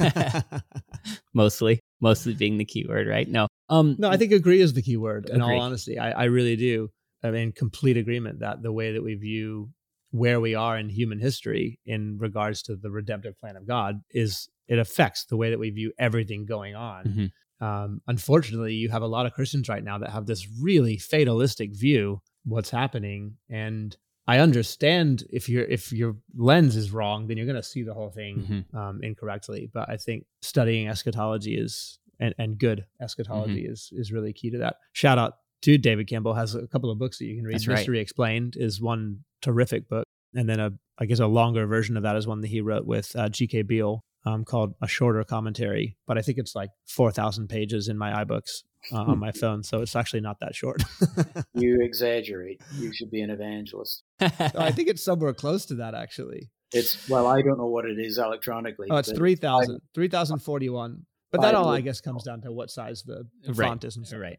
[1.32, 3.28] mostly, mostly being the key word, right?
[3.28, 5.28] No, um, no, I think agree is the key word.
[5.28, 6.90] In all honesty, I, I really do.
[7.22, 9.70] I'm in complete agreement that the way that we view
[10.12, 14.48] where we are in human history in regards to the redemptive plan of God is
[14.68, 17.04] it affects the way that we view everything going on.
[17.04, 17.64] Mm-hmm.
[17.64, 21.74] Um, unfortunately, you have a lot of Christians right now that have this really fatalistic
[21.74, 23.96] view what's happening, and
[24.26, 27.94] I understand if your if your lens is wrong, then you're going to see the
[27.94, 28.76] whole thing mm-hmm.
[28.76, 29.70] um, incorrectly.
[29.72, 33.72] But I think studying eschatology is and, and good eschatology mm-hmm.
[33.72, 34.76] is is really key to that.
[34.92, 37.54] Shout out to David Campbell has a couple of books that you can read.
[37.54, 38.02] That's Mystery right.
[38.02, 42.16] Explained is one terrific book, and then a I guess a longer version of that
[42.16, 43.62] is one that he wrote with uh, G.K.
[43.62, 47.98] Beale um, called a shorter commentary, but I think it's like four thousand pages in
[47.98, 50.82] my iBooks uh, on my phone, so it's actually not that short.
[51.54, 52.60] you exaggerate.
[52.76, 54.02] You should be an evangelist.
[54.20, 56.50] I think it's somewhere close to that, actually.
[56.72, 58.88] It's well, I don't know what it is electronically.
[58.90, 61.04] Oh, it's 3,000, 3,041.
[61.30, 63.68] But that all, I guess, comes down to what size the, the right.
[63.68, 63.96] font is.
[63.96, 64.38] And Right.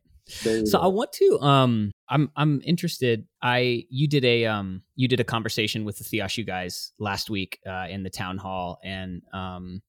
[0.65, 3.27] So I want to um I'm I'm interested.
[3.41, 7.59] I you did a um you did a conversation with the Theoshu guys last week
[7.67, 9.81] uh in the town hall and um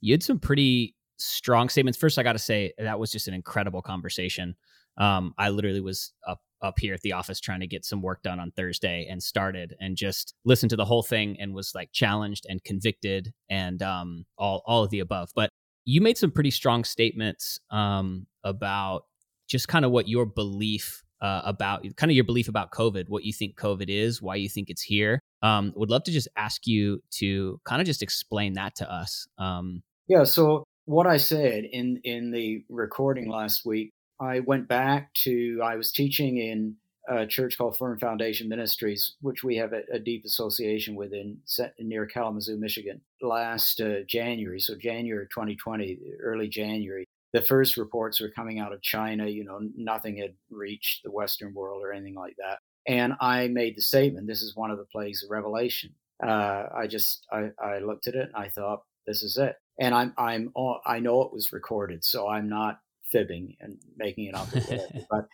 [0.00, 1.98] you had some pretty strong statements.
[1.98, 4.54] First I got to say that was just an incredible conversation.
[4.96, 8.22] Um I literally was up up here at the office trying to get some work
[8.22, 11.92] done on Thursday and started and just listened to the whole thing and was like
[11.92, 15.30] challenged and convicted and um all all of the above.
[15.34, 15.50] But
[15.84, 19.04] you made some pretty strong statements um about
[19.48, 23.24] just kind of what your belief uh, about kind of your belief about COVID, what
[23.24, 25.20] you think COVID is, why you think it's here.
[25.42, 29.26] Um, would love to just ask you to kind of just explain that to us.
[29.38, 30.24] Um, yeah.
[30.24, 35.76] So what I said in in the recording last week, I went back to I
[35.76, 36.76] was teaching in
[37.08, 41.38] a church called Firm Foundation Ministries, which we have a, a deep association with in
[41.78, 43.00] near Kalamazoo, Michigan.
[43.20, 48.80] Last uh, January, so January 2020, early January, the first reports were coming out of
[48.80, 49.26] China.
[49.26, 52.60] You know, nothing had reached the Western world or anything like that.
[52.86, 55.90] And I made the statement, this is one of the plagues of Revelation.
[56.24, 59.56] Uh, I just, I, I looked at it and I thought, this is it.
[59.80, 60.52] And I'm, I'm,
[60.86, 62.78] I know it was recorded, so I'm not
[63.10, 64.48] fibbing and making it up,
[65.10, 65.26] but,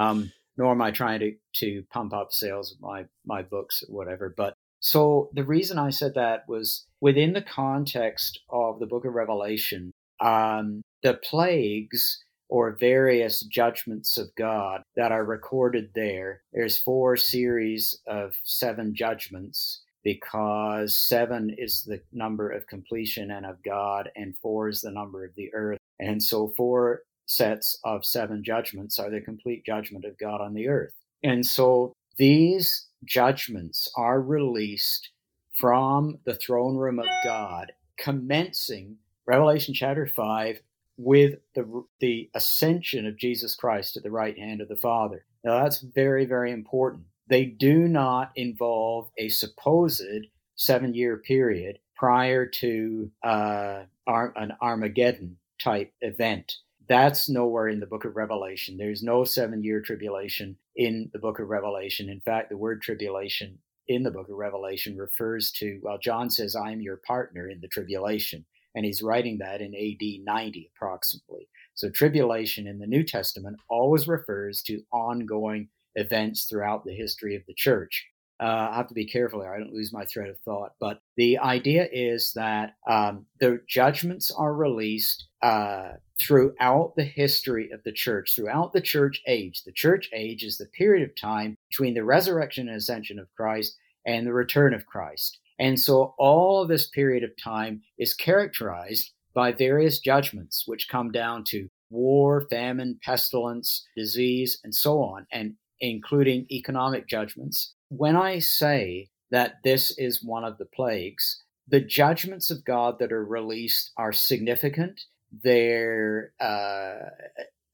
[0.00, 3.94] um, nor am I trying to, to pump up sales of my, my books or
[3.94, 4.32] whatever.
[4.34, 9.12] But so the reason I said that was within the context of the book of
[9.12, 16.42] Revelation, um, the plagues or various judgments of God that are recorded there.
[16.52, 23.62] There's four series of seven judgments because seven is the number of completion and of
[23.62, 25.78] God, and four is the number of the earth.
[25.98, 30.68] And so, four sets of seven judgments are the complete judgment of God on the
[30.68, 30.92] earth.
[31.22, 35.10] And so, these judgments are released
[35.58, 40.60] from the throne room of God, commencing Revelation chapter 5
[40.96, 45.24] with the, the ascension of Jesus Christ at the right hand of the Father.
[45.44, 47.04] Now, that's very, very important.
[47.28, 55.92] They do not involve a supposed seven year period prior to uh, an Armageddon type
[56.00, 56.56] event.
[56.88, 58.76] That's nowhere in the book of Revelation.
[58.76, 62.08] There's no seven year tribulation in the book of Revelation.
[62.08, 66.54] In fact, the word tribulation in the book of Revelation refers to, well, John says,
[66.56, 71.48] I'm your partner in the tribulation and he's writing that in AD 90 approximately.
[71.74, 77.42] So tribulation in the New Testament always refers to ongoing events throughout the history of
[77.46, 78.06] the church.
[78.40, 79.54] Uh, I have to be careful here.
[79.54, 80.72] I don't lose my thread of thought.
[80.80, 87.84] But the idea is that um, the judgments are released uh, throughout the history of
[87.84, 89.62] the church, throughout the church age.
[89.62, 93.76] The church age is the period of time between the resurrection and ascension of Christ
[94.06, 95.38] and the return of Christ.
[95.62, 101.12] And so all of this period of time is characterized by various judgments, which come
[101.12, 107.74] down to war, famine, pestilence, disease, and so on, and including economic judgments.
[107.90, 113.12] When I say that this is one of the plagues, the judgments of God that
[113.12, 115.00] are released are significant.
[115.44, 117.10] They're uh,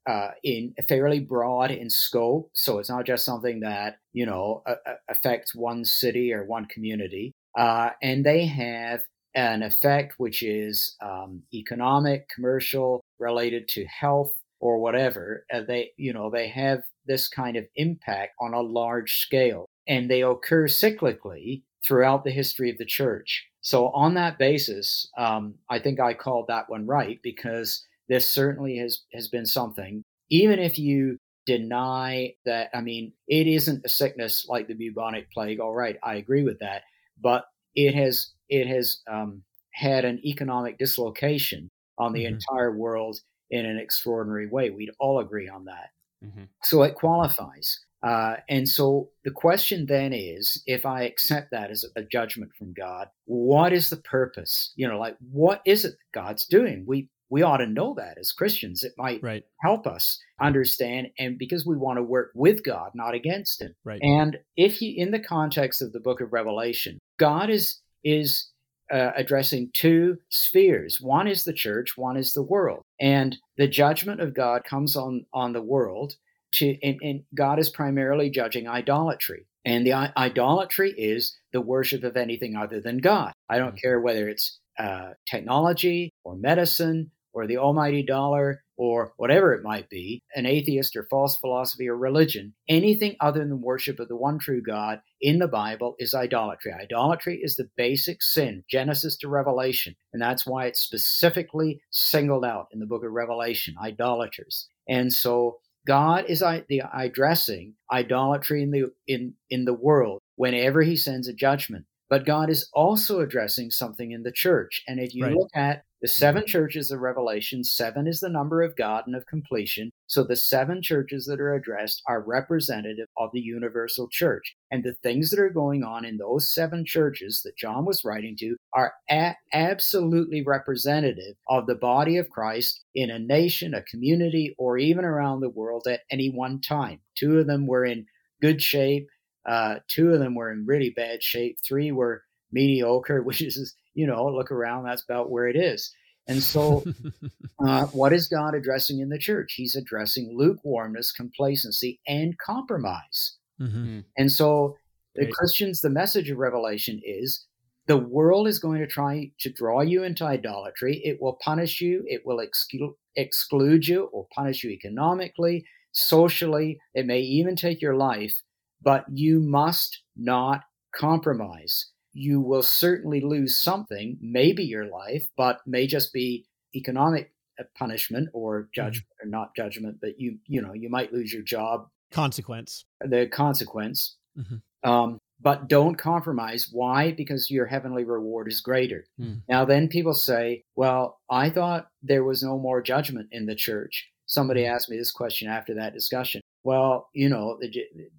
[0.07, 4.63] uh, in fairly broad in scope, so it's not just something that you know
[5.09, 7.35] affects one city or one community.
[7.59, 9.01] Uh, and they have
[9.35, 15.45] an effect which is um, economic, commercial, related to health or whatever.
[15.53, 20.09] Uh, they, you know, they have this kind of impact on a large scale, and
[20.09, 23.49] they occur cyclically throughout the history of the church.
[23.61, 28.79] So, on that basis, um, I think I called that one right because this certainly
[28.79, 30.03] has has been something.
[30.31, 35.59] Even if you deny that, I mean, it isn't a sickness like the bubonic plague.
[35.59, 36.83] All right, I agree with that
[37.21, 42.35] but it has it has um, had an economic dislocation on the mm-hmm.
[42.35, 44.71] entire world in an extraordinary way.
[44.71, 45.91] We'd all agree on that.
[46.25, 46.45] Mm-hmm.
[46.63, 47.81] So it qualifies.
[48.03, 52.73] Uh, and so the question then is if I accept that as a judgment from
[52.73, 54.73] God, what is the purpose?
[54.77, 56.85] You know, like what is it that God's doing?
[56.87, 58.83] We we ought to know that as Christians.
[58.83, 59.45] It might right.
[59.61, 63.75] help us understand, and because we want to work with God, not against Him.
[63.85, 64.01] Right.
[64.03, 68.51] And if you, in the context of the Book of Revelation, God is is
[68.93, 70.99] uh, addressing two spheres.
[71.01, 75.27] One is the church, one is the world, and the judgment of God comes on
[75.33, 76.15] on the world.
[76.55, 79.47] To and, and God is primarily judging idolatry.
[79.67, 83.33] And the idolatry is the worship of anything other than God.
[83.51, 83.77] I don't mm-hmm.
[83.77, 89.91] care whether it's uh, technology or medicine or the almighty dollar or whatever it might
[89.91, 94.39] be, an atheist or false philosophy or religion, anything other than worship of the one
[94.39, 96.73] true God in the Bible is idolatry.
[96.73, 102.69] Idolatry is the basic sin, Genesis to Revelation, and that's why it's specifically singled out
[102.73, 104.69] in the book of Revelation, idolaters.
[104.89, 110.97] And so God is the addressing idolatry in the in in the world whenever He
[110.97, 111.87] sends a judgment.
[112.11, 114.83] But God is also addressing something in the church.
[114.89, 115.35] And if you right.
[115.35, 119.27] look at the seven churches of Revelation, seven is the number of God and of
[119.27, 119.91] completion.
[120.07, 124.55] So the seven churches that are addressed are representative of the universal church.
[124.71, 128.37] And the things that are going on in those seven churches that John was writing
[128.39, 134.55] to are a- absolutely representative of the body of Christ in a nation, a community,
[134.57, 137.01] or even around the world at any one time.
[137.17, 138.07] Two of them were in
[138.41, 139.09] good shape.
[139.49, 141.57] Uh, two of them were in really bad shape.
[141.67, 142.23] Three were
[142.53, 145.93] mediocre, which is, you know, look around, that's about where it is.
[146.27, 146.85] And so,
[147.67, 149.55] uh, what is God addressing in the church?
[149.57, 153.37] He's addressing lukewarmness, complacency, and compromise.
[153.61, 153.85] Mm-hmm.
[153.85, 154.01] Hmm.
[154.17, 154.77] And so,
[155.15, 155.35] the Great.
[155.35, 157.47] Christians, the message of Revelation is
[157.87, 161.01] the world is going to try to draw you into idolatry.
[161.03, 166.79] It will punish you, it will exclu- exclude you, or punish you economically, socially.
[166.95, 168.43] It may even take your life
[168.83, 170.63] but you must not
[170.95, 171.91] compromise.
[172.13, 178.29] You will certainly lose something, maybe your life, but may just be economic uh, punishment
[178.33, 178.69] or mm-hmm.
[178.75, 179.29] judgment mm-hmm.
[179.29, 181.89] or not judgment, but you you know you might lose your job.
[182.11, 182.85] Consequence.
[183.01, 184.17] The consequence.
[184.39, 184.89] Mm-hmm.
[184.89, 186.69] Um, but don't compromise.
[186.73, 187.13] Why?
[187.13, 189.05] Because your heavenly reward is greater.
[189.21, 189.43] Mm.
[189.49, 194.09] Now, then people say, well, I thought there was no more judgment in the church.
[194.27, 194.75] Somebody mm-hmm.
[194.75, 197.73] asked me this question after that discussion well, you know, the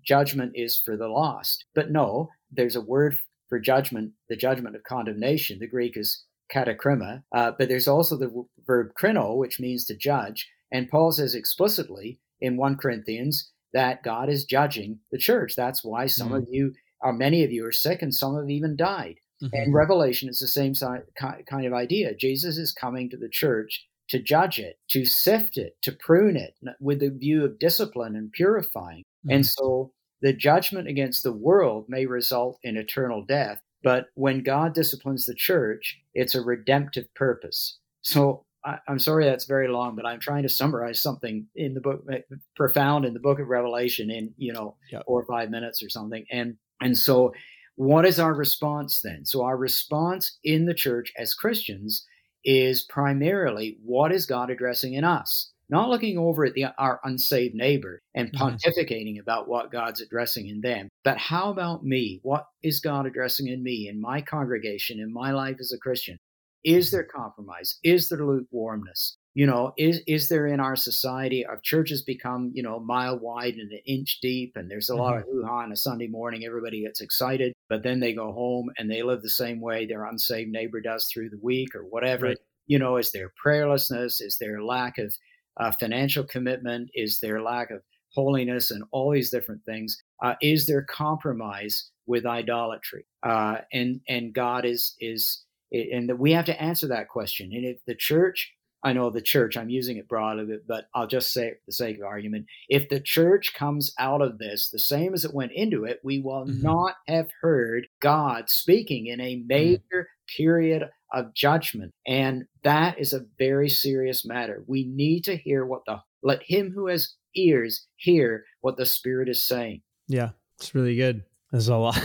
[0.04, 1.66] judgment is for the lost.
[1.76, 3.16] But no, there's a word
[3.50, 5.60] for judgment, the judgment of condemnation.
[5.60, 6.24] The Greek is
[6.54, 10.50] katakrima, uh, but there's also the w- verb krino, which means to judge.
[10.72, 15.54] And Paul says explicitly in 1 Corinthians that God is judging the church.
[15.56, 16.38] That's why some mm-hmm.
[16.38, 19.16] of you, or many of you, are sick and some have even died.
[19.44, 19.56] Mm-hmm.
[19.56, 20.74] And Revelation is the same
[21.16, 22.16] kind of idea.
[22.16, 26.56] Jesus is coming to the church to judge it, to sift it, to prune it
[26.80, 29.04] with the view of discipline and purifying.
[29.26, 29.32] Mm-hmm.
[29.32, 29.92] And so
[30.22, 35.36] the judgment against the world may result in eternal death, but when God disciplines the
[35.36, 37.80] church, it's a redemptive purpose.
[38.02, 41.82] So I, am sorry that's very long, but I'm trying to summarize something in the
[41.82, 42.20] book, eh,
[42.56, 46.26] profound in the book of Revelation in you know four or five minutes or something.
[46.32, 47.34] And and so,
[47.76, 49.26] what is our response then?
[49.26, 52.06] So our response in the church as Christians
[52.44, 55.52] is primarily what is God addressing in us?
[55.70, 58.44] Not looking over at the, our unsaved neighbor and mm-hmm.
[58.44, 59.22] pontificating mm-hmm.
[59.22, 62.20] about what God's addressing in them, but how about me?
[62.24, 66.18] What is God addressing in me, in my congregation, in my life as a Christian?
[66.64, 66.98] Is mm-hmm.
[66.98, 67.78] there compromise?
[67.84, 69.18] Is there lukewarmness?
[69.36, 73.18] you know is is there in our society our churches become you know a mile
[73.20, 75.02] wide and an inch deep and there's a mm-hmm.
[75.02, 78.70] lot of hoo-ha on a sunday morning everybody gets excited but then they go home
[78.78, 82.28] and they live the same way their unsaved neighbor does through the week or whatever
[82.28, 82.38] right.
[82.66, 85.16] you know is there prayerlessness is there lack of
[85.60, 87.82] uh, financial commitment is there lack of
[88.14, 94.34] holiness and all these different things uh, is there compromise with idolatry uh, and and
[94.34, 98.52] god is is and we have to answer that question and if the church
[98.84, 101.98] I know the church, I'm using it broadly, but I'll just say for the sake
[101.98, 105.84] of argument, if the church comes out of this the same as it went into
[105.84, 106.62] it, we will mm-hmm.
[106.62, 109.48] not have heard God speaking in a mm-hmm.
[109.48, 110.10] major.
[110.38, 111.94] Period of judgment.
[112.08, 114.64] And that is a very serious matter.
[114.68, 119.30] We need to hear what the, let him who has ears hear what the Spirit
[119.30, 119.82] is saying.
[120.08, 121.24] Yeah, it's really good.
[121.52, 121.96] There's a lot.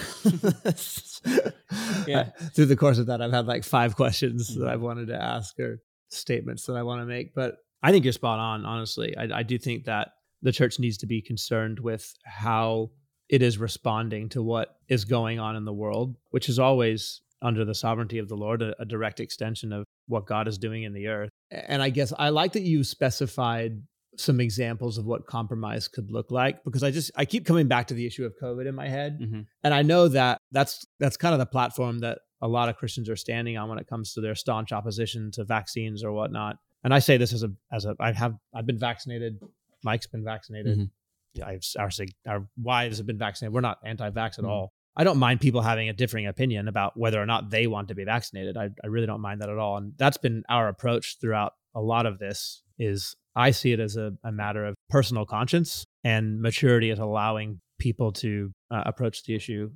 [2.07, 2.31] yeah.
[2.55, 4.71] Through the course of that, I've had like five questions that mm-hmm.
[4.71, 8.13] I've wanted to ask or statements that I want to make, but I think you're
[8.13, 8.65] spot on.
[8.65, 12.91] Honestly, I, I do think that the church needs to be concerned with how
[13.29, 17.65] it is responding to what is going on in the world, which is always under
[17.65, 20.93] the sovereignty of the Lord, a, a, direct extension of what God is doing in
[20.93, 21.31] the earth.
[21.51, 23.83] And I guess I like that you specified
[24.17, 27.89] some examples of what compromise could look like because I just I keep coming back
[27.89, 29.41] to the issue of COVID in my head, mm-hmm.
[29.63, 33.09] and I know that that's that's kind of the platform that a lot of Christians
[33.09, 36.57] are standing on when it comes to their staunch opposition to vaccines or whatnot.
[36.83, 39.39] And I say this as a as a I have I've been vaccinated.
[39.83, 40.79] Mike's been vaccinated.
[40.79, 41.43] Mm-hmm.
[41.43, 41.91] I've our
[42.29, 43.55] our wives have been vaccinated.
[43.55, 44.47] We're not anti-vax at mm-hmm.
[44.47, 44.73] all.
[44.97, 47.95] I don't mind people having a differing opinion about whether or not they want to
[47.95, 48.57] be vaccinated.
[48.57, 49.77] I, I really don't mind that at all.
[49.77, 53.97] And that's been our approach throughout a lot of this is I see it as
[53.97, 59.35] a, a matter of personal conscience and maturity is allowing people to uh, approach the
[59.35, 59.71] issue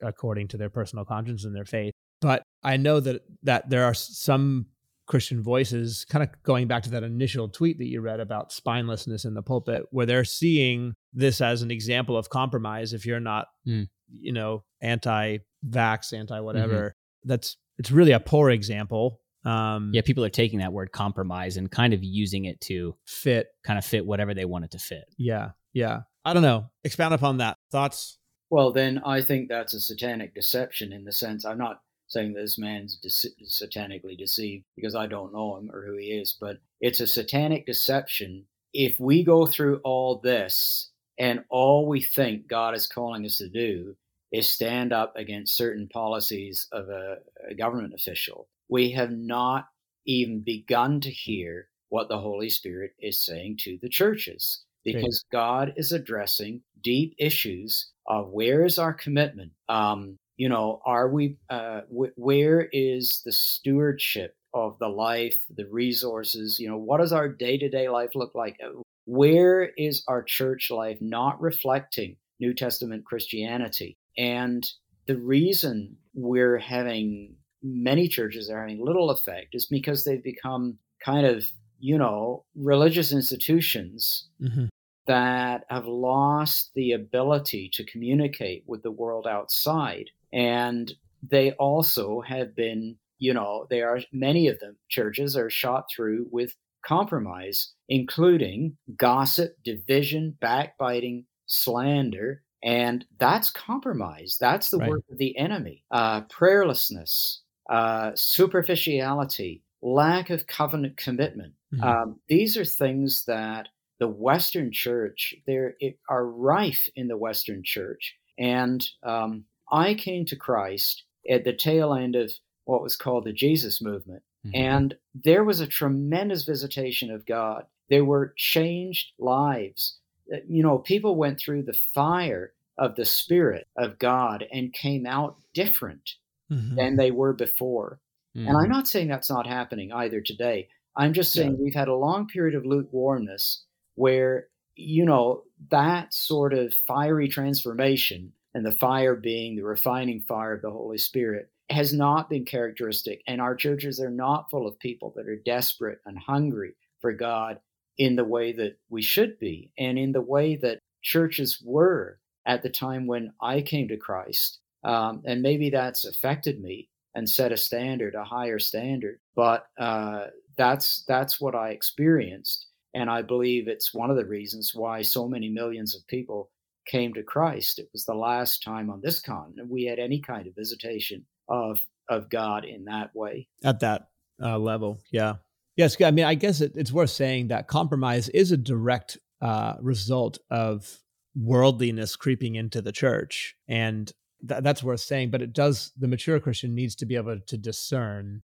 [0.00, 1.92] according to their personal conscience and their faith.
[2.20, 4.66] But I know that that there are some
[5.06, 9.24] Christian voices, kind of going back to that initial tweet that you read about spinelessness
[9.24, 12.92] in the pulpit, where they're seeing this as an example of compromise.
[12.92, 13.88] If you're not, mm.
[14.20, 17.28] You know, anti-vax, anti-whatever, mm-hmm.
[17.28, 21.70] that's it's really a poor example Um, Yeah, people are taking that word compromise and
[21.70, 23.48] kind of using it to fit.
[23.64, 25.04] kind of fit whatever they want it to fit.
[25.18, 26.02] Yeah, yeah.
[26.24, 26.70] I don't know.
[26.84, 27.56] Expound upon that.
[27.72, 28.18] Thoughts?
[28.50, 32.58] Well, then I think that's a satanic deception in the sense I'm not saying this
[32.58, 33.08] man's de-
[33.44, 37.66] satanically deceived because I don't know him or who he is, but it's a satanic
[37.66, 38.44] deception.
[38.74, 43.48] If we go through all this and all we think God is calling us to
[43.48, 43.96] do
[44.32, 47.18] is stand up against certain policies of a,
[47.50, 49.68] a government official, we have not
[50.06, 55.74] even begun to hear what the Holy Spirit is saying to the churches because God
[55.76, 59.52] is addressing deep issues of where is our commitment?
[59.68, 65.68] Um, you know, are we, uh, wh- where is the stewardship of the life, the
[65.68, 66.58] resources?
[66.58, 68.56] You know, what does our day to day life look like?
[68.64, 73.98] Uh, Where is our church life not reflecting New Testament Christianity?
[74.16, 74.68] And
[75.06, 81.26] the reason we're having many churches are having little effect is because they've become kind
[81.26, 81.44] of,
[81.78, 84.66] you know, religious institutions Mm-hmm.
[85.06, 90.10] that have lost the ability to communicate with the world outside.
[90.32, 90.92] And
[91.28, 96.26] they also have been, you know, they are many of them churches are shot through
[96.30, 96.54] with
[96.84, 102.42] compromise, including gossip, division, backbiting, slander.
[102.62, 104.38] And that's compromise.
[104.40, 104.90] That's the Right.
[104.90, 105.84] work of the enemy.
[105.90, 111.54] Uh, prayerlessness, uh, superficiality, lack of covenant commitment.
[111.74, 111.82] Mhm.
[111.84, 115.76] Um, these are things that the Western Church there
[116.08, 118.16] are rife in the Western Church.
[118.38, 122.32] And um, I came to Christ at the tail end of
[122.64, 124.50] what was called the Jesus movement, Mhm.
[124.54, 127.66] and there was a tremendous visitation of God.
[127.88, 129.98] There were changed lives.
[130.32, 135.06] Uh, You know, people went through the fire of the Spirit of God and came
[135.06, 136.16] out different
[136.50, 136.76] Mhm.
[136.76, 138.00] than they were before.
[138.34, 138.48] Mhm.
[138.48, 140.68] And I'm not saying that's not happening either today.
[140.96, 143.64] I'm just saying we've had a long period of lukewarmness
[143.94, 150.52] where, you know, that sort of fiery transformation and the fire being the refining fire
[150.52, 153.22] of the Holy Spirit has not been characteristic.
[153.26, 157.60] And our churches are not full of people that are desperate and hungry for God
[157.98, 162.62] in the way that we should be and in the way that churches were at
[162.62, 164.58] the time when I came to Christ.
[164.84, 169.20] Um, and maybe that's affected me and set a standard, a higher standard.
[169.36, 170.26] But uh,
[170.56, 175.28] that's that's what I experienced, and I believe it's one of the reasons why so
[175.28, 176.50] many millions of people
[176.86, 177.78] came to Christ.
[177.78, 181.78] It was the last time on this continent we had any kind of visitation of
[182.08, 183.46] of God in that way.
[183.64, 184.08] at that
[184.42, 184.98] uh, level.
[185.10, 185.34] Yeah.
[185.76, 186.00] Yes.
[186.02, 190.38] I mean, I guess it, it's worth saying that compromise is a direct uh, result
[190.50, 190.98] of
[191.34, 193.56] worldliness creeping into the church.
[193.68, 194.12] And
[194.46, 195.30] th- that's worth saying.
[195.30, 198.42] But it does, the mature Christian needs to be able to discern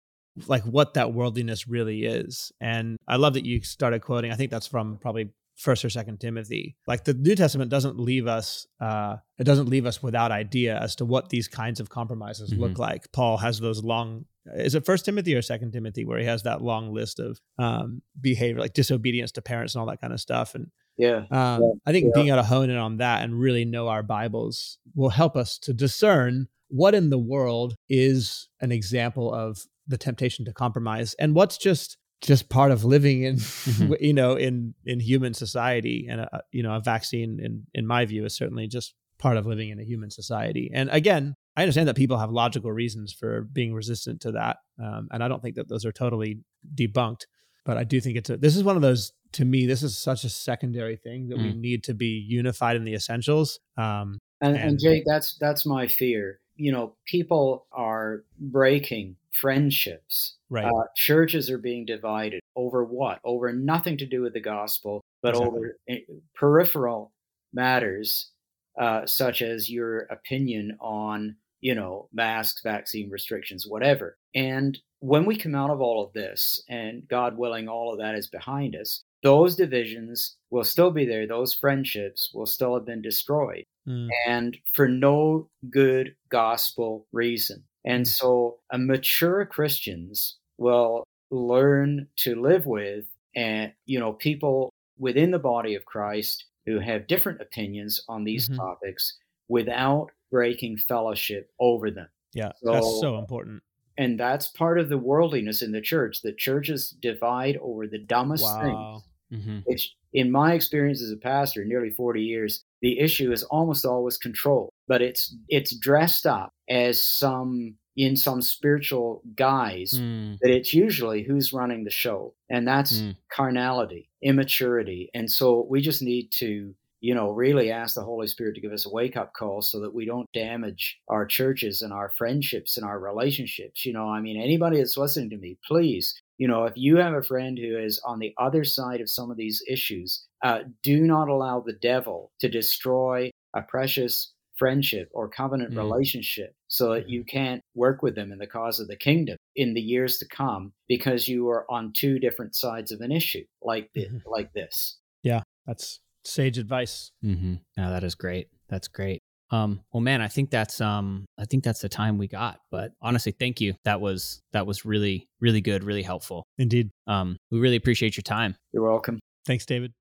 [0.47, 2.53] like what that worldliness really is.
[2.61, 6.19] And I love that you started quoting, I think that's from probably first or second
[6.21, 6.77] timothy.
[6.87, 10.97] Like the new testament doesn't leave us uh it doesn't leave us without idea as
[10.97, 13.13] to what these kinds of compromises look like.
[13.13, 14.25] Paul has those long
[14.55, 18.03] is it first timothy or second timothy where he has that long list of um
[18.21, 20.55] behavior like disobedience to parents and all that kind of stuff?
[20.55, 22.13] And Yeah, um, Yeah, I think yeah.
[22.15, 25.59] being able to hone in on that and really know our Bibles will help us
[25.61, 31.35] to discern what in the world is an example of the temptation to compromise and
[31.35, 33.97] what's just just part of living in Mhm.
[34.01, 38.05] you know in in human society and a, you know a vaccine in in my
[38.07, 41.87] view is certainly just part of living in a human society and again i understand
[41.89, 45.55] that people have logical reasons for being resistant to that um, and i don't think
[45.57, 46.41] that those are totally
[46.75, 47.27] debunked
[47.65, 49.97] but i do think it's a, this is one of those to me this is
[49.97, 54.57] such a secondary thing that we need to be unified in the essentials um, and,
[54.57, 56.41] And- and Jake, that's that's my fear.
[56.57, 60.37] You know, people are breaking friendships.
[60.51, 63.19] right Uh, churches are being divided over what?
[63.25, 65.49] Over nothing to do with the gospel, but Exactly.
[65.49, 66.01] over eh,
[66.35, 67.13] peripheral
[67.53, 68.31] matters
[68.79, 74.17] uh, such as your opinion on, you know, masks, vaccine restrictions, whatever.
[74.35, 78.15] And when we come out of all of this, and God willing, all of that
[78.15, 81.27] is behind us, those divisions will still be there.
[81.27, 84.09] Those friendships will still have been destroyed Mm.
[84.27, 87.65] and for no good gospel reason.
[87.85, 93.05] And so, a mature Christians will learn to live with,
[93.37, 98.49] and you know, people within the body of Christ who have different opinions on these
[98.49, 98.57] Mhm.
[98.57, 99.19] topics
[99.49, 102.09] without breaking fellowship over them.
[102.33, 103.63] yeah So- that's so important
[103.97, 106.21] And that's part of the worldliness in the church.
[106.23, 109.03] The churches divide over the dumbest things
[109.35, 109.63] Mhm.
[109.67, 114.17] which in my experience as a pastor nearly 40 years the issue is almost always
[114.19, 120.37] control but it's it's dressed up as some in some spiritual guise, Mm.
[120.41, 122.35] that it's usually who's running the show.
[122.51, 123.15] And that's Mm.
[123.31, 125.11] carnality, immaturity.
[125.15, 128.73] And so we just need to, you know, really ask the Holy Spirit to give
[128.73, 132.77] us a wake up call so that we don't damage our churches and our friendships
[132.77, 133.87] and our relationships.
[133.87, 137.15] You know, I mean, anybody that's listening to me, please, you know, if you have
[137.15, 141.01] a friend who is on the other side of some of these issues, uh, do
[141.03, 145.79] not allow the devil to destroy a precious friendship or covenant Mm.
[145.79, 149.75] relationship so that you can't work with them in the cause of the kingdom in
[149.75, 153.91] the years to come because you are on two different sides of an issue like
[153.95, 154.23] thi- Mhm.
[154.27, 154.99] like this.
[155.25, 157.11] Yeah, that's sage advice.
[157.25, 157.55] Mm-hmm.
[157.77, 158.49] No, that is great.
[158.69, 159.23] That's great.
[159.51, 162.61] Um, well, man, I think that's um, I think that's the time we got.
[162.71, 163.75] But honestly, thank you.
[163.85, 166.45] That was that was really really good, really helpful.
[166.59, 166.91] Indeed.
[167.07, 168.57] Um, we really appreciate your time.
[168.73, 169.21] You're welcome.
[169.47, 169.95] Thanks, David.